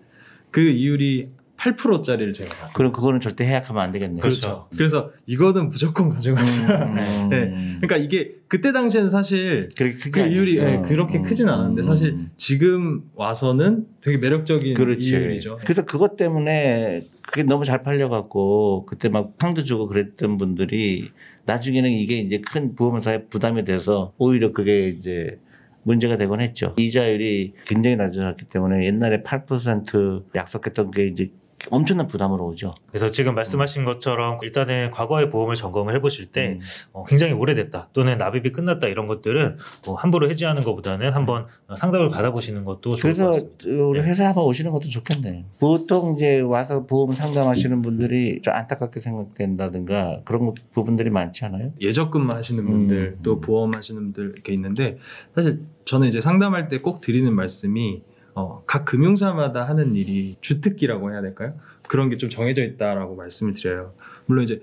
그 0.49 0.59
이율이 0.61 1.29
8%짜리를 1.61 2.33
제가 2.33 2.49
봤어요. 2.55 2.75
그럼 2.75 2.91
그거는 2.91 3.19
절대 3.19 3.45
해약하면 3.45 3.83
안 3.83 3.91
되겠네요. 3.91 4.21
그렇죠. 4.21 4.67
그래서 4.75 5.11
이거는 5.27 5.69
무조건 5.69 6.09
가져가셔야 6.09 6.85
음, 6.85 6.95
네. 7.29 7.77
그러니까 7.81 7.97
이게 7.97 8.35
그때 8.47 8.71
당시에는 8.71 9.09
사실 9.09 9.69
그 9.77 10.19
이율이. 10.19 10.57
예, 10.57 10.81
그렇게 10.83 11.19
음, 11.19 11.23
크진 11.23 11.47
않았는데 11.47 11.81
음, 11.81 11.83
사실 11.83 12.09
음. 12.13 12.31
지금 12.35 13.03
와서는 13.13 13.85
되게 14.01 14.17
매력적인 14.17 14.73
그렇지. 14.73 15.09
이율이죠. 15.09 15.59
그래서 15.61 15.85
그것 15.85 16.15
때문에 16.17 17.07
그게 17.21 17.43
너무 17.43 17.63
잘 17.63 17.83
팔려갖고 17.83 18.87
그때 18.87 19.09
막 19.09 19.37
팡도 19.37 19.63
주고 19.63 19.87
그랬던 19.87 20.37
분들이 20.37 21.11
나중에는 21.45 21.91
이게 21.91 22.17
이제 22.17 22.41
큰 22.41 22.73
보험사에 22.75 23.25
부담이 23.25 23.65
돼서 23.65 24.13
오히려 24.17 24.51
그게 24.51 24.89
이제 24.89 25.39
문제가 25.83 26.17
되곤 26.17 26.41
했죠. 26.41 26.75
이자율이 26.77 27.53
굉장히 27.65 27.95
낮아졌기 27.95 28.45
때문에 28.45 28.85
옛날에 28.85 29.23
8% 29.23 30.23
약속했던 30.35 30.91
게 30.91 31.07
이제 31.07 31.31
엄청난 31.69 32.07
부담으로 32.07 32.47
오죠. 32.47 32.73
그래서 32.87 33.09
지금 33.09 33.35
말씀하신 33.35 33.85
것처럼 33.85 34.39
일단은 34.41 34.89
과거의 34.91 35.29
보험을 35.29 35.55
점검을 35.55 35.95
해보실 35.95 36.27
때 36.27 36.57
음. 36.57 36.59
어, 36.91 37.03
굉장히 37.05 37.33
오래됐다 37.33 37.89
또는 37.93 38.17
납입이 38.17 38.51
끝났다 38.51 38.87
이런 38.87 39.05
것들은 39.05 39.57
뭐 39.85 39.95
함부로 39.95 40.29
해지하는 40.29 40.63
것보다는 40.63 41.13
한번 41.13 41.45
어, 41.67 41.75
상담을 41.75 42.09
받아보시는 42.09 42.65
것도 42.65 42.95
좋을 42.95 43.13
것 43.13 43.17
그래서 43.23 43.31
같습니다. 43.31 43.83
우리 43.85 44.01
네. 44.01 44.07
회사 44.07 44.25
한번 44.27 44.45
오시는 44.45 44.71
것도 44.71 44.89
좋겠네요. 44.89 45.43
보통 45.59 46.15
이제 46.15 46.39
와서 46.39 46.85
보험 46.85 47.11
상담하시는 47.11 47.81
분들이 47.81 48.41
좀 48.41 48.53
안타깝게 48.53 48.99
생각된다든가 48.99 50.21
그런 50.25 50.45
것- 50.47 50.55
부분들이 50.73 51.09
많지 51.09 51.45
않아요? 51.45 51.71
예적금 51.79 52.31
하시는 52.31 52.65
분들 52.65 53.15
음. 53.17 53.19
또 53.23 53.39
보험 53.39 53.73
하시는 53.75 54.01
분들 54.01 54.31
이렇게 54.33 54.53
있는데 54.53 54.97
사실 55.35 55.61
저는 55.85 56.07
이제 56.07 56.21
상담할 56.21 56.67
때 56.69 56.79
꼭 56.81 57.01
드리는 57.01 57.31
말씀이 57.35 58.01
어, 58.35 58.63
각 58.65 58.85
금융사마다 58.85 59.63
하는 59.67 59.95
일이 59.95 60.37
주특기라고 60.41 61.11
해야 61.11 61.21
될까요? 61.21 61.51
그런 61.87 62.09
게 62.09 62.17
좀 62.17 62.29
정해져 62.29 62.63
있다라고 62.63 63.15
말씀을 63.15 63.53
드려요. 63.53 63.93
물론 64.25 64.43
이제 64.43 64.61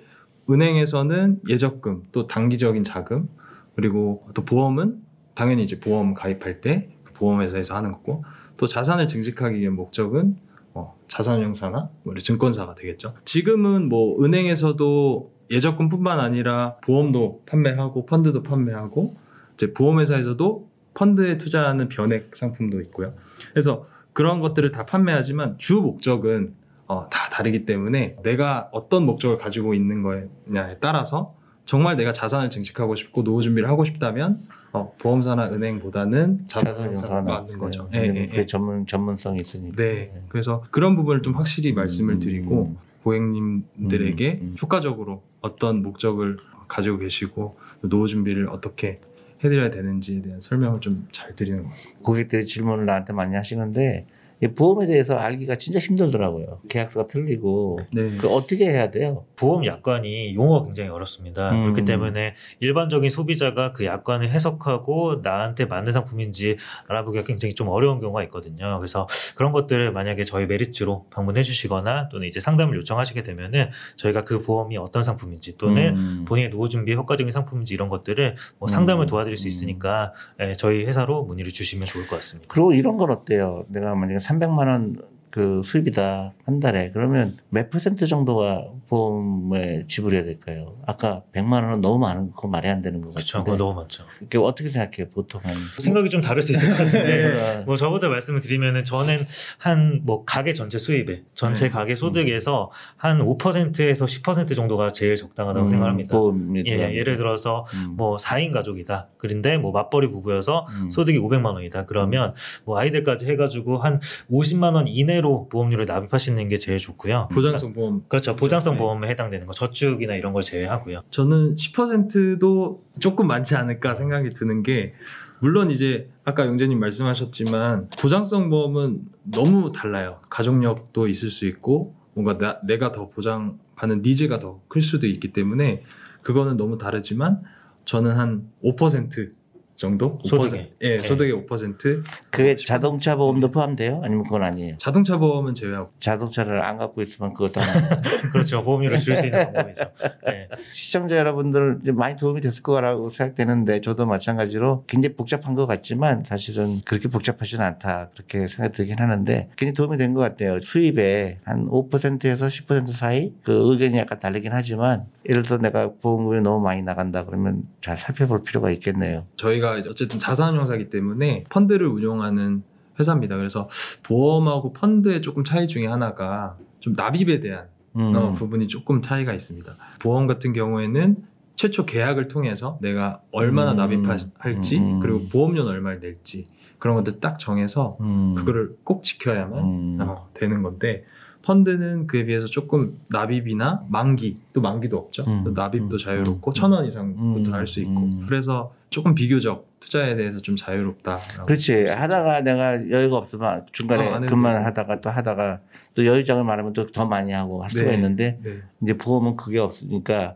은행에서는 0.50 1.40
예적금 1.48 2.04
또 2.12 2.26
단기적인 2.26 2.84
자금 2.84 3.28
그리고 3.76 4.26
또 4.34 4.44
보험은 4.44 5.02
당연히 5.34 5.62
이제 5.62 5.78
보험 5.78 6.14
가입할 6.14 6.60
때 6.60 6.88
그 7.04 7.12
보험회사에서 7.12 7.74
하는 7.76 7.92
거고 7.92 8.24
또 8.56 8.66
자산을 8.66 9.08
증식하기 9.08 9.58
위한 9.60 9.74
목적은 9.74 10.36
어, 10.74 10.96
자산형사나 11.08 11.90
뭐 12.04 12.14
증권사가 12.14 12.74
되겠죠. 12.74 13.14
지금은 13.24 13.88
뭐 13.88 14.22
은행에서도 14.24 15.32
예적금뿐만 15.50 16.20
아니라 16.20 16.76
보험도 16.82 17.42
판매하고 17.46 18.06
펀드도 18.06 18.42
판매하고 18.42 19.14
이제 19.54 19.72
보험회사에서도 19.72 20.67
펀드에 20.98 21.38
투자하는 21.38 21.88
변액 21.88 22.34
상품도 22.34 22.80
있고요. 22.82 23.14
그래서 23.52 23.86
그런 24.12 24.40
것들을 24.40 24.72
다 24.72 24.84
판매하지만 24.84 25.56
주 25.58 25.80
목적은 25.80 26.54
어, 26.88 27.08
다 27.08 27.30
다르기 27.30 27.64
때문에 27.64 28.16
내가 28.24 28.68
어떤 28.72 29.06
목적을 29.06 29.38
가지고 29.38 29.74
있는 29.74 30.02
거냐에 30.02 30.78
따라서 30.80 31.34
정말 31.64 31.96
내가 31.96 32.12
자산을 32.12 32.50
증식하고 32.50 32.96
싶고 32.96 33.22
노후 33.22 33.42
준비를 33.42 33.68
하고 33.68 33.84
싶다면 33.84 34.40
어, 34.72 34.92
보험사나 34.98 35.50
은행보다는 35.50 36.48
자산형사나 36.48 37.22
맞는 37.22 37.58
거죠. 37.58 37.88
예, 37.94 38.00
왜냐면 38.00 38.22
예, 38.22 38.26
그게 38.26 38.40
예. 38.40 38.46
전문 38.46 38.86
전문성이 38.86 39.40
있으니까. 39.40 39.76
네, 39.76 40.12
그래서 40.28 40.64
그런 40.70 40.96
부분을 40.96 41.22
좀 41.22 41.34
확실히 41.34 41.72
말씀을 41.72 42.14
음, 42.14 42.18
드리고 42.18 42.76
고객님들에게 43.04 44.38
음, 44.40 44.46
음. 44.46 44.56
효과적으로 44.60 45.22
어떤 45.42 45.82
목적을 45.82 46.38
가지고 46.66 46.98
계시고 46.98 47.56
또 47.82 47.88
노후 47.88 48.08
준비를 48.08 48.48
어떻게 48.48 48.98
해드려야 49.44 49.70
되는지에 49.70 50.22
대한 50.22 50.40
설명을 50.40 50.80
좀 50.80 51.08
잘 51.12 51.34
드리는 51.36 51.62
것 51.62 51.70
같습니다. 51.70 52.00
고객들이 52.02 52.46
질문을 52.46 52.86
나한테 52.86 53.12
많이 53.12 53.34
하시는데 53.36 54.06
이 54.08 54.17
보험에 54.46 54.86
대해서 54.86 55.16
알기가 55.16 55.56
진짜 55.58 55.80
힘들더라고요. 55.80 56.60
계약서가 56.68 57.08
틀리고 57.08 57.78
네, 57.92 58.16
그 58.18 58.28
어떻게 58.28 58.66
해야 58.66 58.90
돼요? 58.90 59.24
보험 59.34 59.66
약관이 59.66 60.34
용어가 60.34 60.64
굉장히 60.64 60.90
어렵습니다. 60.90 61.50
음. 61.50 61.62
그렇기 61.64 61.84
때문에 61.84 62.34
일반적인 62.60 63.10
소비자가 63.10 63.72
그 63.72 63.84
약관을 63.84 64.30
해석하고 64.30 65.20
나한테 65.22 65.64
맞는 65.64 65.92
상품인지 65.92 66.56
알아보기가 66.86 67.24
굉장히 67.24 67.54
좀 67.54 67.68
어려운 67.68 68.00
경우가 68.00 68.22
있거든요. 68.24 68.78
그래서 68.78 69.08
그런 69.34 69.50
것들을 69.50 69.92
만약에 69.92 70.22
저희 70.24 70.46
메리츠로 70.46 71.06
방문해 71.10 71.42
주시거나 71.42 72.08
또는 72.08 72.28
이제 72.28 72.38
상담을 72.38 72.76
요청하시게 72.76 73.24
되면은 73.24 73.70
저희가 73.96 74.22
그 74.22 74.40
보험이 74.40 74.76
어떤 74.76 75.02
상품인지 75.02 75.58
또는 75.58 75.96
음. 75.96 76.24
본인의 76.28 76.50
노후 76.50 76.68
준비에 76.68 76.94
효과적인 76.94 77.32
상품인지 77.32 77.74
이런 77.74 77.88
것들을 77.88 78.36
뭐 78.58 78.68
상담을 78.68 79.06
음. 79.06 79.08
도와드릴 79.08 79.36
수 79.36 79.48
있으니까 79.48 80.12
예, 80.40 80.52
저희 80.54 80.84
회사로 80.84 81.24
문의를 81.24 81.52
주시면 81.52 81.86
좋을 81.86 82.06
것 82.06 82.16
같습니다. 82.16 82.46
그리고 82.52 82.72
이런 82.72 82.96
건 82.96 83.10
어때요? 83.10 83.64
내가 83.68 83.94
만약에 83.94 84.18
300만 84.28 84.68
원 84.68 84.96
그 85.30 85.62
수입이다 85.64 86.32
한 86.44 86.60
달에 86.60 86.90
그러면 86.92 87.36
몇 87.50 87.70
퍼센트 87.70 88.06
정도가 88.06 88.64
보험에 88.88 89.84
지불해야 89.86 90.24
될까요? 90.24 90.76
아까 90.86 91.22
100만 91.34 91.62
원은 91.64 91.80
너무 91.82 91.98
많은 91.98 92.32
거 92.32 92.48
말이 92.48 92.68
안 92.68 92.80
되는 92.82 93.00
것 93.02 93.12
그렇죠. 93.12 93.38
같은데 93.38 93.52
그거 93.52 93.64
너무 93.64 93.80
많죠. 93.80 94.04
이게 94.22 94.38
어떻게 94.38 94.68
생각해요? 94.70 95.10
보통은 95.12 95.44
생각이 95.80 96.08
좀 96.10 96.20
다를 96.20 96.40
수 96.42 96.52
있을 96.52 96.70
것 96.70 96.76
같은데 96.84 97.34
네. 97.34 97.62
뭐 97.66 97.76
저부터 97.76 98.08
말씀을 98.08 98.40
드리면은 98.40 98.84
저는 98.84 99.18
한 99.58 99.98
뭐 100.04 100.24
가게 100.24 100.52
전체 100.54 100.78
수입에 100.78 101.22
전체 101.34 101.64
네. 101.66 101.70
가게 101.70 101.94
소득에서 101.94 102.70
한 102.96 103.18
5%에서 103.20 104.04
10% 104.06 104.54
정도가 104.54 104.90
제일 104.90 105.16
적당하다고 105.16 105.66
음, 105.66 105.70
생각합니다. 105.70 106.16
보험이 106.16 106.62
예, 106.66 106.94
예를 106.94 107.14
거. 107.14 107.18
들어서 107.18 107.66
음. 107.74 107.94
뭐 107.96 108.16
4인 108.16 108.52
가족이다. 108.52 109.08
그런데 109.18 109.58
뭐 109.58 109.72
맞벌이 109.72 110.08
부부여서 110.08 110.66
음. 110.70 110.90
소득이 110.90 111.18
500만 111.18 111.54
원이다. 111.54 111.84
그러면 111.86 112.32
뭐 112.64 112.78
아이들까지 112.78 113.26
해가지고 113.26 113.78
한 113.78 114.00
50만 114.30 114.74
원 114.74 114.86
이내 114.86 115.17
로 115.20 115.48
보험료를 115.48 115.84
납입하시는 115.86 116.48
게 116.48 116.56
제일 116.56 116.78
좋고요. 116.78 117.28
보장성 117.32 117.72
보험 117.72 118.04
그렇죠. 118.08 118.36
보장성 118.36 118.74
네. 118.74 118.78
보험에 118.78 119.08
해당되는 119.08 119.46
거 119.46 119.52
저축이나 119.52 120.14
이런 120.14 120.32
걸 120.32 120.42
제외하고요. 120.42 121.02
저는 121.10 121.56
10%도 121.56 122.82
조금 123.00 123.26
많지 123.26 123.54
않을까 123.56 123.94
생각이 123.94 124.28
드는 124.30 124.62
게 124.62 124.94
물론 125.40 125.70
이제 125.70 126.08
아까 126.24 126.46
용재님 126.46 126.78
말씀하셨지만 126.80 127.90
보장성 128.00 128.50
보험은 128.50 129.02
너무 129.24 129.72
달라요. 129.72 130.20
가족력도 130.30 131.08
있을 131.08 131.30
수 131.30 131.46
있고 131.46 131.94
뭔가 132.14 132.36
나- 132.38 132.58
내가 132.66 132.90
더 132.92 133.08
보장받는 133.10 134.02
니즈가 134.02 134.38
더 134.38 134.60
클 134.68 134.82
수도 134.82 135.06
있기 135.06 135.32
때문에 135.32 135.82
그거는 136.22 136.56
너무 136.56 136.76
다르지만 136.78 137.40
저는 137.84 138.12
한 138.12 138.48
5% 138.64 139.30
정도 139.78 140.18
소득에. 140.26 140.58
5%, 140.58 140.68
예, 140.82 140.96
네. 140.96 140.98
소득의 140.98 141.32
5% 141.46 142.02
그게 142.30 142.56
자동차 142.56 143.14
보험도 143.14 143.52
포함돼요? 143.52 144.00
아니면 144.04 144.24
그건 144.24 144.42
아니에요? 144.42 144.76
자동차 144.78 145.16
보험은 145.18 145.54
제외하고 145.54 145.90
자동차를 146.00 146.60
안 146.62 146.76
갖고 146.78 147.00
있으면 147.00 147.32
그것도 147.32 147.60
안 147.60 147.66
그렇죠. 148.32 148.64
보험료를 148.64 148.98
줄수 148.98 149.26
있는 149.26 149.38
방법이죠. 149.52 149.84
네. 150.26 150.48
시청자 150.72 151.16
여러분들 151.16 151.78
많이 151.94 152.16
도움이 152.16 152.40
됐을 152.40 152.62
거라고 152.64 153.08
생각되는데 153.08 153.80
저도 153.80 154.04
마찬가지로 154.06 154.82
굉장히 154.88 155.14
복잡한 155.14 155.54
것 155.54 155.66
같지만 155.66 156.24
사실은 156.26 156.80
그렇게 156.84 157.08
복잡하지는 157.08 157.64
않다 157.64 158.10
그렇게 158.14 158.48
생각이 158.48 158.74
들긴 158.76 158.98
하는데 158.98 159.48
굉장히 159.56 159.72
도움이 159.74 159.96
된 159.96 160.08
것 160.08 160.20
같아요. 160.22 160.58
수입에 160.60 161.38
한 161.44 161.68
5%에서 161.68 162.46
10% 162.48 162.90
사이 162.92 163.32
그 163.44 163.52
의견이 163.70 163.96
약간 163.98 164.18
다르긴 164.18 164.52
하지만 164.52 165.04
예를 165.28 165.42
들어 165.44 165.58
내가 165.58 165.92
보험금이 166.02 166.40
너무 166.40 166.64
많이 166.64 166.82
나간다 166.82 167.24
그러면 167.24 167.62
잘 167.80 167.96
살펴볼 167.96 168.42
필요가 168.42 168.70
있겠네요. 168.70 169.26
저희가 169.36 169.67
이제 169.76 169.88
어쨌든 169.88 170.18
자산형사기 170.18 170.88
때문에 170.88 171.44
펀드를 171.50 171.86
운용하는 171.86 172.62
회사입니다. 172.98 173.36
그래서 173.36 173.68
보험하고 174.02 174.72
펀드의 174.72 175.22
조금 175.22 175.44
차이 175.44 175.68
중에 175.68 175.86
하나가 175.86 176.56
좀 176.80 176.94
납입에 176.96 177.40
대한 177.40 177.66
음. 177.96 178.14
어, 178.14 178.32
부분이 178.32 178.68
조금 178.68 179.02
차이가 179.02 179.32
있습니다. 179.32 179.76
보험 180.00 180.26
같은 180.26 180.52
경우에는 180.52 181.16
최초 181.56 181.84
계약을 181.84 182.28
통해서 182.28 182.78
내가 182.80 183.20
얼마나 183.32 183.72
음. 183.72 183.76
납입할지 183.76 184.78
음. 184.78 185.00
그리고 185.00 185.26
보험료는 185.28 185.70
얼마를 185.70 186.00
낼지 186.00 186.46
그런 186.78 186.96
것들 186.96 187.20
딱 187.20 187.38
정해서 187.38 187.96
음. 188.00 188.34
그거를 188.36 188.76
꼭 188.84 189.02
지켜야만 189.02 189.64
음. 189.64 189.98
어, 190.00 190.28
되는 190.34 190.62
건데 190.62 191.02
펀드는 191.48 192.06
그에 192.06 192.26
비해서 192.26 192.46
조금 192.46 192.92
납입이나 193.10 193.86
만기 193.88 194.38
또 194.52 194.60
만기도 194.60 194.98
없죠. 194.98 195.24
음, 195.26 195.44
또 195.44 195.52
납입도 195.52 195.96
음, 195.96 195.98
자유롭고 195.98 196.50
음, 196.50 196.52
천원 196.52 196.84
이상부터 196.84 197.50
음, 197.50 197.54
할수 197.54 197.80
있고 197.80 198.00
음. 198.02 198.24
그래서 198.28 198.74
조금 198.90 199.14
비교적 199.14 199.66
투자에 199.80 200.14
대해서 200.16 200.40
좀 200.40 200.56
자유롭다. 200.56 201.18
그렇지 201.46 201.86
하다가 201.86 202.42
내가 202.42 202.90
여유가 202.90 203.16
없으면 203.16 203.64
중간에 203.72 204.06
어, 204.08 204.20
그만. 204.28 204.62
하다가 204.62 205.00
또 205.00 205.08
하다가 205.08 205.60
또 205.94 206.04
여유장을 206.04 206.44
말하면 206.44 206.74
또 206.74 206.86
더 206.88 207.06
많이 207.06 207.32
하고 207.32 207.62
할 207.62 207.70
수가 207.70 207.88
네. 207.90 207.94
있는데 207.94 208.38
네. 208.42 208.58
이제 208.82 208.96
보험은 208.98 209.36
그게 209.36 209.58
없으니까 209.58 210.34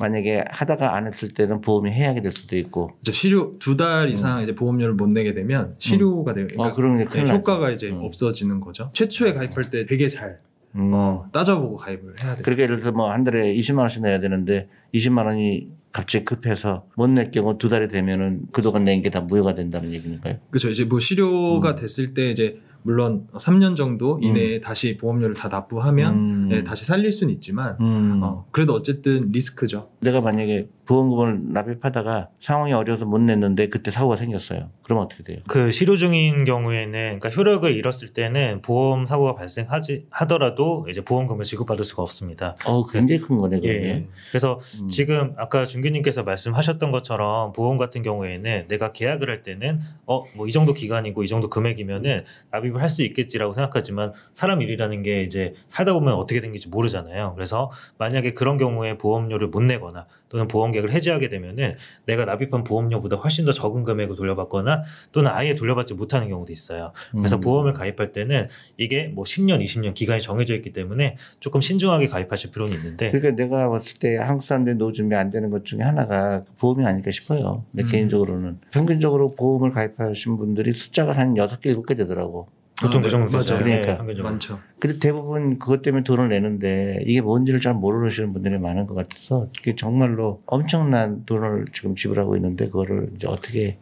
만약에 0.00 0.44
하다가 0.50 0.94
안 0.94 1.06
했을 1.06 1.34
때는 1.34 1.60
보험이 1.60 1.90
해약이 1.90 2.22
될 2.22 2.32
수도 2.32 2.56
있고 2.56 2.92
이제 3.02 3.12
실효 3.12 3.58
두 3.60 3.76
달 3.76 4.08
이상 4.10 4.42
이제 4.42 4.54
보험료를 4.54 4.94
못 4.94 5.08
내게 5.08 5.34
되면 5.34 5.74
실효가 5.78 6.34
돼요. 6.34 6.46
어 6.56 6.72
그러니까 6.72 7.10
네, 7.12 7.22
나죠. 7.22 7.34
효과가 7.34 7.70
이제 7.70 7.90
음. 7.90 7.98
없어지는 8.02 8.60
거죠. 8.60 8.90
최초에 8.92 9.34
가입할 9.34 9.70
때 9.70 9.86
되게 9.86 10.08
잘 10.08 10.38
음. 10.76 10.90
어, 10.94 11.26
따져보고 11.32 11.76
가입을 11.76 12.14
해야 12.22 12.34
돼요. 12.34 12.42
그러니까 12.44 12.62
예를 12.62 12.80
들어 12.80 12.92
뭐 12.92 13.10
한 13.10 13.24
달에 13.24 13.54
20만 13.54 13.78
원씩 13.80 14.02
내야 14.02 14.20
되는데 14.20 14.68
20만 14.94 15.26
원이 15.26 15.68
갑자기 15.92 16.24
급해서 16.24 16.86
못 16.96 17.08
낼 17.10 17.30
경우 17.30 17.56
두 17.58 17.68
달이 17.68 17.88
되면은 17.88 18.42
그동안 18.52 18.84
낸 18.84 19.02
게 19.02 19.10
다 19.10 19.20
무효가 19.22 19.54
된다는 19.54 19.92
얘기니까요. 19.92 20.36
그렇죠. 20.50 20.68
이제 20.68 20.84
뭐 20.84 21.00
실효가 21.00 21.70
음. 21.70 21.76
됐을 21.76 22.12
때 22.14 22.30
이제 22.30 22.60
물론 22.82 23.26
3년 23.34 23.74
정도 23.76 24.18
이내에 24.22 24.60
다시 24.60 24.96
보험료를 24.96 25.34
다 25.34 25.48
납부하면 25.48 26.14
음. 26.14 26.48
네, 26.48 26.62
다시 26.64 26.84
살릴 26.84 27.10
수는 27.10 27.34
있지만 27.34 27.76
음. 27.80 28.20
어, 28.22 28.46
그래도 28.52 28.72
어쨌든 28.74 29.30
리스크죠. 29.32 29.90
내가 30.00 30.20
만약에 30.20 30.68
보험금을 30.88 31.52
납입하다가 31.52 32.30
상황이 32.40 32.72
어려워서 32.72 33.04
못 33.04 33.18
냈는데 33.20 33.68
그때 33.68 33.90
사고가 33.90 34.16
생겼어요. 34.16 34.70
그러면 34.82 35.04
어떻게 35.04 35.22
돼요? 35.22 35.38
그 35.46 35.70
실효 35.70 35.96
중인 35.96 36.44
경우에는 36.44 37.18
그러니까 37.20 37.28
효력을 37.28 37.70
잃었을 37.70 38.08
때는 38.14 38.62
보험 38.62 39.04
사고가 39.04 39.34
발생하지 39.34 40.06
하더라도 40.10 40.86
이제 40.88 41.02
보험금을 41.02 41.44
지급받을 41.44 41.84
수가 41.84 42.02
없습니다. 42.02 42.54
어 42.66 42.86
굉장히 42.86 43.20
큰 43.20 43.36
거네 43.36 43.56
그게. 43.60 43.68
예. 43.84 44.06
그래서 44.30 44.58
음. 44.82 44.88
지금 44.88 45.34
아까 45.36 45.66
준규님께서 45.66 46.22
말씀하셨던 46.22 46.90
것처럼 46.90 47.52
보험 47.52 47.76
같은 47.76 48.00
경우에는 48.02 48.64
내가 48.68 48.92
계약을 48.92 49.28
할 49.28 49.42
때는 49.42 49.80
어 50.06 50.24
뭐 50.36 50.48
이 50.48 50.52
정도 50.52 50.72
기간이고 50.72 51.22
이 51.22 51.28
정도 51.28 51.50
금액이면은 51.50 52.24
납입을 52.50 52.80
할 52.82 52.88
수 52.88 53.04
있겠지라고 53.04 53.52
생각하지만 53.52 54.14
사람 54.32 54.62
일이라는 54.62 55.02
게 55.02 55.22
이제 55.22 55.52
살다 55.68 55.92
보면 55.92 56.14
어떻게 56.14 56.40
된지 56.40 56.66
모르잖아요. 56.70 57.34
그래서 57.34 57.70
만약에 57.98 58.32
그런 58.32 58.56
경우에 58.56 58.96
보험료를 58.96 59.48
못 59.48 59.60
내거나 59.62 60.06
또는 60.28 60.48
보험 60.48 60.72
계약을 60.72 60.92
해지하게 60.92 61.28
되면은 61.28 61.76
내가 62.06 62.24
납입한 62.24 62.64
보험료보다 62.64 63.16
훨씬 63.16 63.44
더 63.44 63.52
적은 63.52 63.82
금액을 63.82 64.16
돌려받거나 64.16 64.84
또는 65.12 65.30
아예 65.30 65.54
돌려받지 65.54 65.94
못하는 65.94 66.28
경우도 66.28 66.52
있어요. 66.52 66.92
그래서 67.12 67.36
음. 67.36 67.40
보험을 67.40 67.72
가입할 67.72 68.12
때는 68.12 68.48
이게 68.76 69.08
뭐 69.08 69.24
10년, 69.24 69.62
20년 69.62 69.94
기간이 69.94 70.20
정해져 70.20 70.54
있기 70.54 70.72
때문에 70.72 71.16
조금 71.40 71.60
신중하게 71.60 72.08
가입하실 72.08 72.50
필요는 72.50 72.74
있는데 72.76 73.10
그러니까 73.10 73.42
내가 73.42 73.68
봤을 73.68 73.98
때 73.98 74.16
한국 74.16 74.42
사람들이 74.42 74.76
노후 74.76 74.92
준비 74.92 75.14
안 75.14 75.30
되는 75.30 75.50
것 75.50 75.64
중에 75.64 75.80
하나가 75.80 76.44
보험이 76.58 76.86
아닐까 76.86 77.10
싶어요. 77.10 77.64
내 77.72 77.82
음. 77.82 77.88
개인적으로는 77.88 78.58
평균적으로 78.70 79.34
보험을 79.34 79.72
가입하신 79.72 80.36
분들이 80.36 80.72
숫자가 80.72 81.12
한 81.12 81.36
여섯 81.36 81.60
개 81.60 81.70
일곱 81.70 81.86
개 81.86 81.94
되더라고. 81.94 82.48
보통 82.80 83.00
아, 83.00 83.02
그 83.02 83.06
네, 83.06 83.10
정도 83.10 83.38
되죠. 83.38 83.58
그러니까. 83.58 83.86
네, 83.86 83.96
평균적으로. 83.96 84.30
많죠. 84.30 84.60
근데 84.78 84.98
대부분 84.98 85.58
그것 85.58 85.82
때문에 85.82 86.04
돈을 86.04 86.28
내는데 86.28 87.00
이게 87.04 87.20
뭔지를 87.20 87.60
잘 87.60 87.74
모르시는 87.74 88.32
분들이 88.32 88.58
많은 88.58 88.86
것 88.86 88.94
같아서 88.94 89.48
이게 89.58 89.74
정말로 89.74 90.42
엄청난 90.46 91.24
돈을 91.24 91.66
지금 91.72 91.96
지불하고 91.96 92.36
있는데 92.36 92.66
그거를 92.66 93.10
이제 93.16 93.26
어떻게 93.26 93.78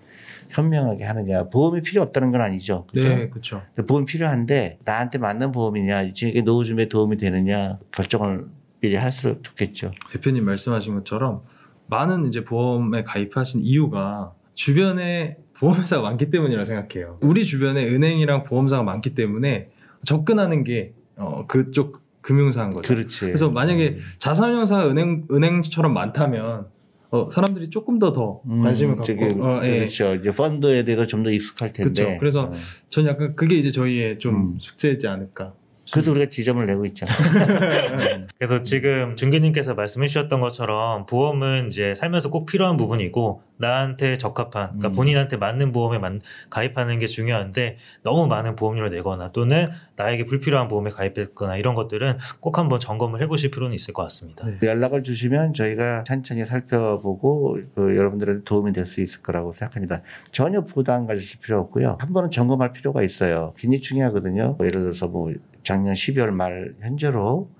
현명하게 0.48 1.04
하느냐. 1.04 1.48
보험이 1.48 1.82
필요 1.82 2.02
없다는 2.02 2.30
건 2.30 2.40
아니죠. 2.40 2.86
그죠? 2.86 3.08
네, 3.08 3.28
그렇죠. 3.28 3.62
보험 3.86 4.04
필요한데 4.04 4.78
나한테 4.84 5.18
맞는 5.18 5.52
보험이냐, 5.52 6.02
이게 6.02 6.40
노후 6.42 6.64
준비에 6.64 6.88
도움이 6.88 7.16
되느냐 7.16 7.78
결정을 7.92 8.46
미리 8.80 8.94
할수록 8.94 9.42
좋겠죠. 9.42 9.90
대표님 10.12 10.44
말씀하신 10.44 10.94
것처럼 10.94 11.42
많은 11.88 12.26
이제 12.26 12.44
보험에 12.44 13.02
가입하신 13.02 13.62
이유가 13.62 14.32
주변에 14.54 15.36
보험사가 15.60 16.02
많기 16.02 16.30
때문이라고 16.30 16.64
생각해요. 16.64 17.18
우리 17.20 17.44
주변에 17.44 17.86
은행이랑 17.86 18.44
보험사가 18.44 18.82
많기 18.82 19.14
때문에 19.14 19.68
접근하는 20.04 20.64
게 20.64 20.92
어, 21.16 21.44
그쪽 21.46 22.00
금융사인 22.20 22.70
거죠. 22.70 22.92
그렇지. 22.94 23.20
그래서 23.20 23.50
만약에 23.50 23.98
자산운용사가 24.18 24.88
은행 24.88 25.26
은행처럼 25.30 25.94
많다면 25.94 26.66
어, 27.10 27.28
사람들이 27.30 27.70
조금 27.70 27.98
더더 28.00 28.40
음, 28.46 28.62
관심을 28.62 28.96
갖고 28.96 29.06
저기, 29.06 29.24
어, 29.40 29.60
예. 29.64 29.78
그렇죠. 29.78 30.14
이제 30.16 30.32
펀드에 30.32 30.84
대해서 30.84 31.06
좀 31.06 31.22
더 31.22 31.30
익숙할 31.30 31.72
텐데. 31.72 32.02
그렇죠. 32.02 32.18
그래서 32.18 32.42
어. 32.44 32.52
저는 32.90 33.08
약간 33.10 33.36
그게 33.36 33.56
이제 33.56 33.70
저희의 33.70 34.18
좀 34.18 34.34
음. 34.34 34.56
숙제이지 34.58 35.06
않을까. 35.06 35.54
그래서 35.92 36.10
우리가 36.10 36.28
지점을 36.28 36.66
내고 36.66 36.84
있잖아. 36.84 37.12
음. 38.16 38.26
그래서 38.36 38.60
지금 38.64 39.14
준규님께서 39.14 39.74
말씀해 39.74 40.08
주셨던 40.08 40.40
것처럼 40.40 41.06
보험은 41.06 41.68
이제 41.68 41.94
살면서 41.94 42.30
꼭 42.30 42.44
필요한 42.46 42.76
부분이고 42.76 43.40
나한테 43.58 44.18
적합한, 44.18 44.66
그러니까 44.78 44.88
음. 44.88 44.92
본인한테 44.92 45.36
맞는 45.36 45.72
보험에 45.72 45.98
만- 45.98 46.20
가입하는 46.50 46.98
게 46.98 47.06
중요한데 47.06 47.76
너무 48.02 48.26
많은 48.26 48.54
보험료를 48.56 48.90
내거나 48.90 49.32
또는 49.32 49.68
나에게 49.96 50.26
불필요한 50.26 50.68
보험에 50.68 50.90
가입했거나 50.90 51.56
이런 51.56 51.74
것들은 51.74 52.18
꼭 52.40 52.58
한번 52.58 52.78
점검을 52.80 53.20
해보실 53.22 53.50
필요는 53.50 53.74
있을 53.74 53.94
것 53.94 54.02
같습니다. 54.02 54.46
네. 54.46 54.58
연락을 54.62 55.02
주시면 55.02 55.54
저희가 55.54 56.04
천천히 56.04 56.44
살펴보고 56.44 57.58
그 57.74 57.96
여러분들한테 57.96 58.44
도움이 58.44 58.72
될 58.72 58.86
수 58.86 59.00
있을 59.00 59.20
거라고 59.22 59.52
생각합니다. 59.52 60.02
전혀 60.30 60.60
부담 60.60 61.06
가지실 61.06 61.40
필요 61.40 61.58
없고요. 61.60 61.96
한 61.98 62.12
번은 62.12 62.30
점검할 62.30 62.72
필요가 62.72 63.02
있어요. 63.02 63.52
굉장히 63.56 63.80
중요하거든요. 63.80 64.56
예를 64.60 64.82
들어서 64.82 65.08
뭐 65.08 65.32
작년 65.64 65.92
12월 65.94 66.30
말 66.30 66.74
현재로 66.80 67.50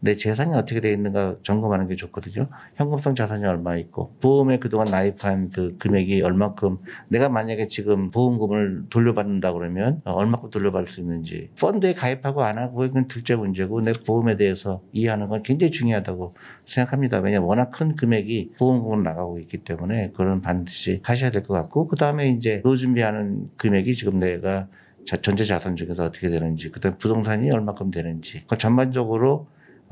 내 0.00 0.14
재산이 0.14 0.54
어떻게 0.54 0.80
되어 0.80 0.92
있는가 0.92 1.36
점검하는 1.42 1.88
게 1.88 1.96
좋거든요. 1.96 2.46
현금성 2.76 3.14
자산이 3.14 3.44
얼마 3.44 3.76
있고 3.76 4.14
보험에 4.20 4.58
그동안 4.58 4.86
나입한 4.90 5.50
그 5.50 5.76
금액이 5.78 6.22
얼마큼 6.22 6.78
내가 7.08 7.28
만약에 7.28 7.66
지금 7.66 8.10
보험금을 8.10 8.84
돌려받는다 8.90 9.52
그러면 9.52 10.00
얼마큼 10.04 10.50
돌려받을 10.50 10.86
수 10.88 11.00
있는지 11.00 11.50
펀드에 11.58 11.94
가입하고 11.94 12.42
안 12.44 12.58
하고 12.58 12.78
그건 12.78 13.08
둘째 13.08 13.34
문제고 13.34 13.80
내 13.80 13.92
보험에 13.92 14.36
대해서 14.36 14.82
이해하는 14.92 15.28
건 15.28 15.42
굉장히 15.42 15.70
중요하다고 15.72 16.34
생각합니다. 16.66 17.18
왜냐하면 17.18 17.48
워낙 17.48 17.70
큰 17.70 17.96
금액이 17.96 18.52
보험금으로 18.58 19.02
나가고 19.02 19.38
있기 19.40 19.58
때문에 19.64 20.10
그건 20.10 20.40
반드시 20.42 21.00
하셔야 21.02 21.30
될 21.30 21.42
것 21.42 21.54
같고 21.54 21.88
그 21.88 21.96
다음에 21.96 22.28
이제 22.28 22.60
노 22.62 22.76
준비하는 22.76 23.48
금액이 23.56 23.94
지금 23.94 24.18
내가 24.18 24.68
자- 25.06 25.16
전체 25.16 25.44
자산 25.44 25.76
중에서 25.76 26.04
어떻게 26.04 26.28
되는지 26.28 26.70
그다음 26.70 26.98
부동산이 26.98 27.50
얼마큼 27.50 27.90
되는지 27.90 28.44
그 28.46 28.56
전반적으로 28.58 29.46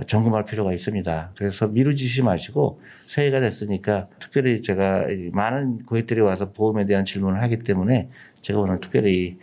점검할 0.07 0.45
필요가 0.45 0.73
있습니다. 0.73 1.31
그래서 1.37 1.69
미루지시 1.69 2.23
마시고 2.23 2.81
새해가 3.07 3.41
됐으니까 3.41 4.09
특별히 4.19 4.61
제가 4.63 5.11
이 5.11 5.31
많은 5.33 5.85
고객들이 5.87 6.21
와서 6.21 6.51
보험에 6.53 6.85
대한 6.85 7.05
질문을 7.05 7.43
하기 7.43 7.61
때문에 7.61 8.11
제가 8.43 8.61
오늘 8.61 8.79
특별히 8.79 9.39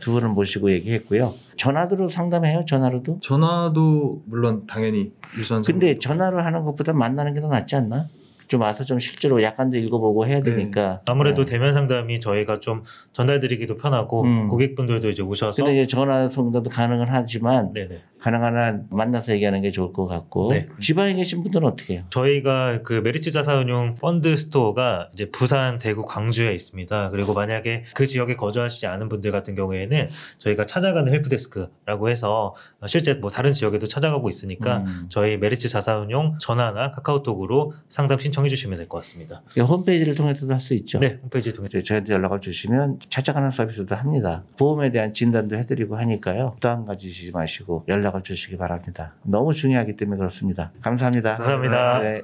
두 0.00 0.12
분을 0.12 0.28
모시고 0.30 0.70
얘기했고요. 0.72 1.34
전화로 1.56 2.08
상담해요. 2.08 2.64
전화로도. 2.66 3.20
전화도 3.20 4.22
물론 4.26 4.66
당연히 4.66 5.12
유선. 5.36 5.62
근데 5.62 5.98
전화로 5.98 6.40
하는 6.40 6.64
것보다 6.64 6.92
만나는 6.92 7.34
게 7.34 7.40
더 7.40 7.48
낫지 7.48 7.76
않나? 7.76 8.08
좀 8.48 8.62
와서 8.62 8.82
좀 8.82 8.98
실제로 8.98 9.42
약관도 9.42 9.76
읽어보고 9.76 10.26
해야 10.26 10.40
네. 10.40 10.44
되니까. 10.54 11.02
아무래도 11.06 11.44
네. 11.44 11.50
대면 11.52 11.74
상담이 11.74 12.18
저희가 12.18 12.60
좀 12.60 12.82
전달드리기도 13.12 13.76
편하고 13.76 14.22
음. 14.24 14.48
고객분들도 14.48 15.10
이제 15.10 15.22
오셔서 15.22 15.62
근데 15.62 15.74
이제 15.82 15.86
전화 15.86 16.30
상담도 16.30 16.70
가능은 16.70 17.08
하지만 17.10 17.74
네네. 17.74 18.00
가능한 18.20 18.56
한 18.56 18.86
만나서 18.90 19.32
얘기하는 19.32 19.62
게 19.62 19.70
좋을 19.70 19.92
것 19.92 20.06
같고 20.06 20.48
네. 20.50 20.68
지방에 20.80 21.14
계신 21.14 21.42
분들은 21.42 21.66
어떻게 21.66 21.94
해요? 21.94 22.04
저희가 22.10 22.82
그 22.82 22.94
메리츠 22.94 23.30
자산운용 23.30 23.94
펀드 23.96 24.36
스토어가 24.36 25.08
이제 25.14 25.30
부산, 25.30 25.78
대구, 25.78 26.02
광주에 26.02 26.52
있습니다. 26.52 27.10
그리고 27.10 27.32
만약에 27.34 27.84
그 27.94 28.06
지역에 28.06 28.36
거주하시지 28.36 28.86
않은 28.86 29.08
분들 29.08 29.30
같은 29.32 29.54
경우에는 29.54 30.08
저희가 30.38 30.64
찾아가는 30.64 31.12
help 31.12 31.44
desk라고 31.44 32.08
해서 32.10 32.54
실제 32.86 33.14
뭐 33.14 33.30
다른 33.30 33.52
지역에도 33.52 33.86
찾아가고 33.86 34.28
있으니까 34.28 34.78
음. 34.78 35.06
저희 35.08 35.36
메리츠 35.36 35.68
자산운용 35.68 36.38
전화나 36.38 36.90
카카오톡으로 36.90 37.72
상담 37.88 38.18
신청해 38.18 38.48
주시면 38.48 38.76
될 38.78 38.88
것 38.88 38.98
같습니다. 38.98 39.42
이게 39.50 39.60
홈페이지를 39.60 40.14
통해서도 40.14 40.52
할 40.52 40.58
수 40.60 40.74
있죠. 40.74 40.98
네, 40.98 41.18
홈페이지 41.22 41.52
통해 41.52 41.68
이제 41.68 41.82
저희한테 41.82 42.12
연락을 42.14 42.40
주시면 42.40 42.98
찾아가는 43.08 43.50
서비스도 43.50 43.94
합니다. 43.94 44.42
보험에 44.58 44.90
대한 44.90 45.14
진단도 45.14 45.56
해드리고 45.56 45.96
하니까요. 45.96 46.52
부담 46.54 46.84
가지시지 46.84 47.30
마시고 47.32 47.84
연락을 48.08 48.22
주시기 48.22 48.56
바랍니다. 48.56 49.12
너무 49.22 49.52
중요하기 49.52 49.96
때문에 49.96 50.18
그렇습니다. 50.18 50.72
감사합니다. 50.80 51.34
감사합니다. 51.34 51.98
네. 52.00 52.22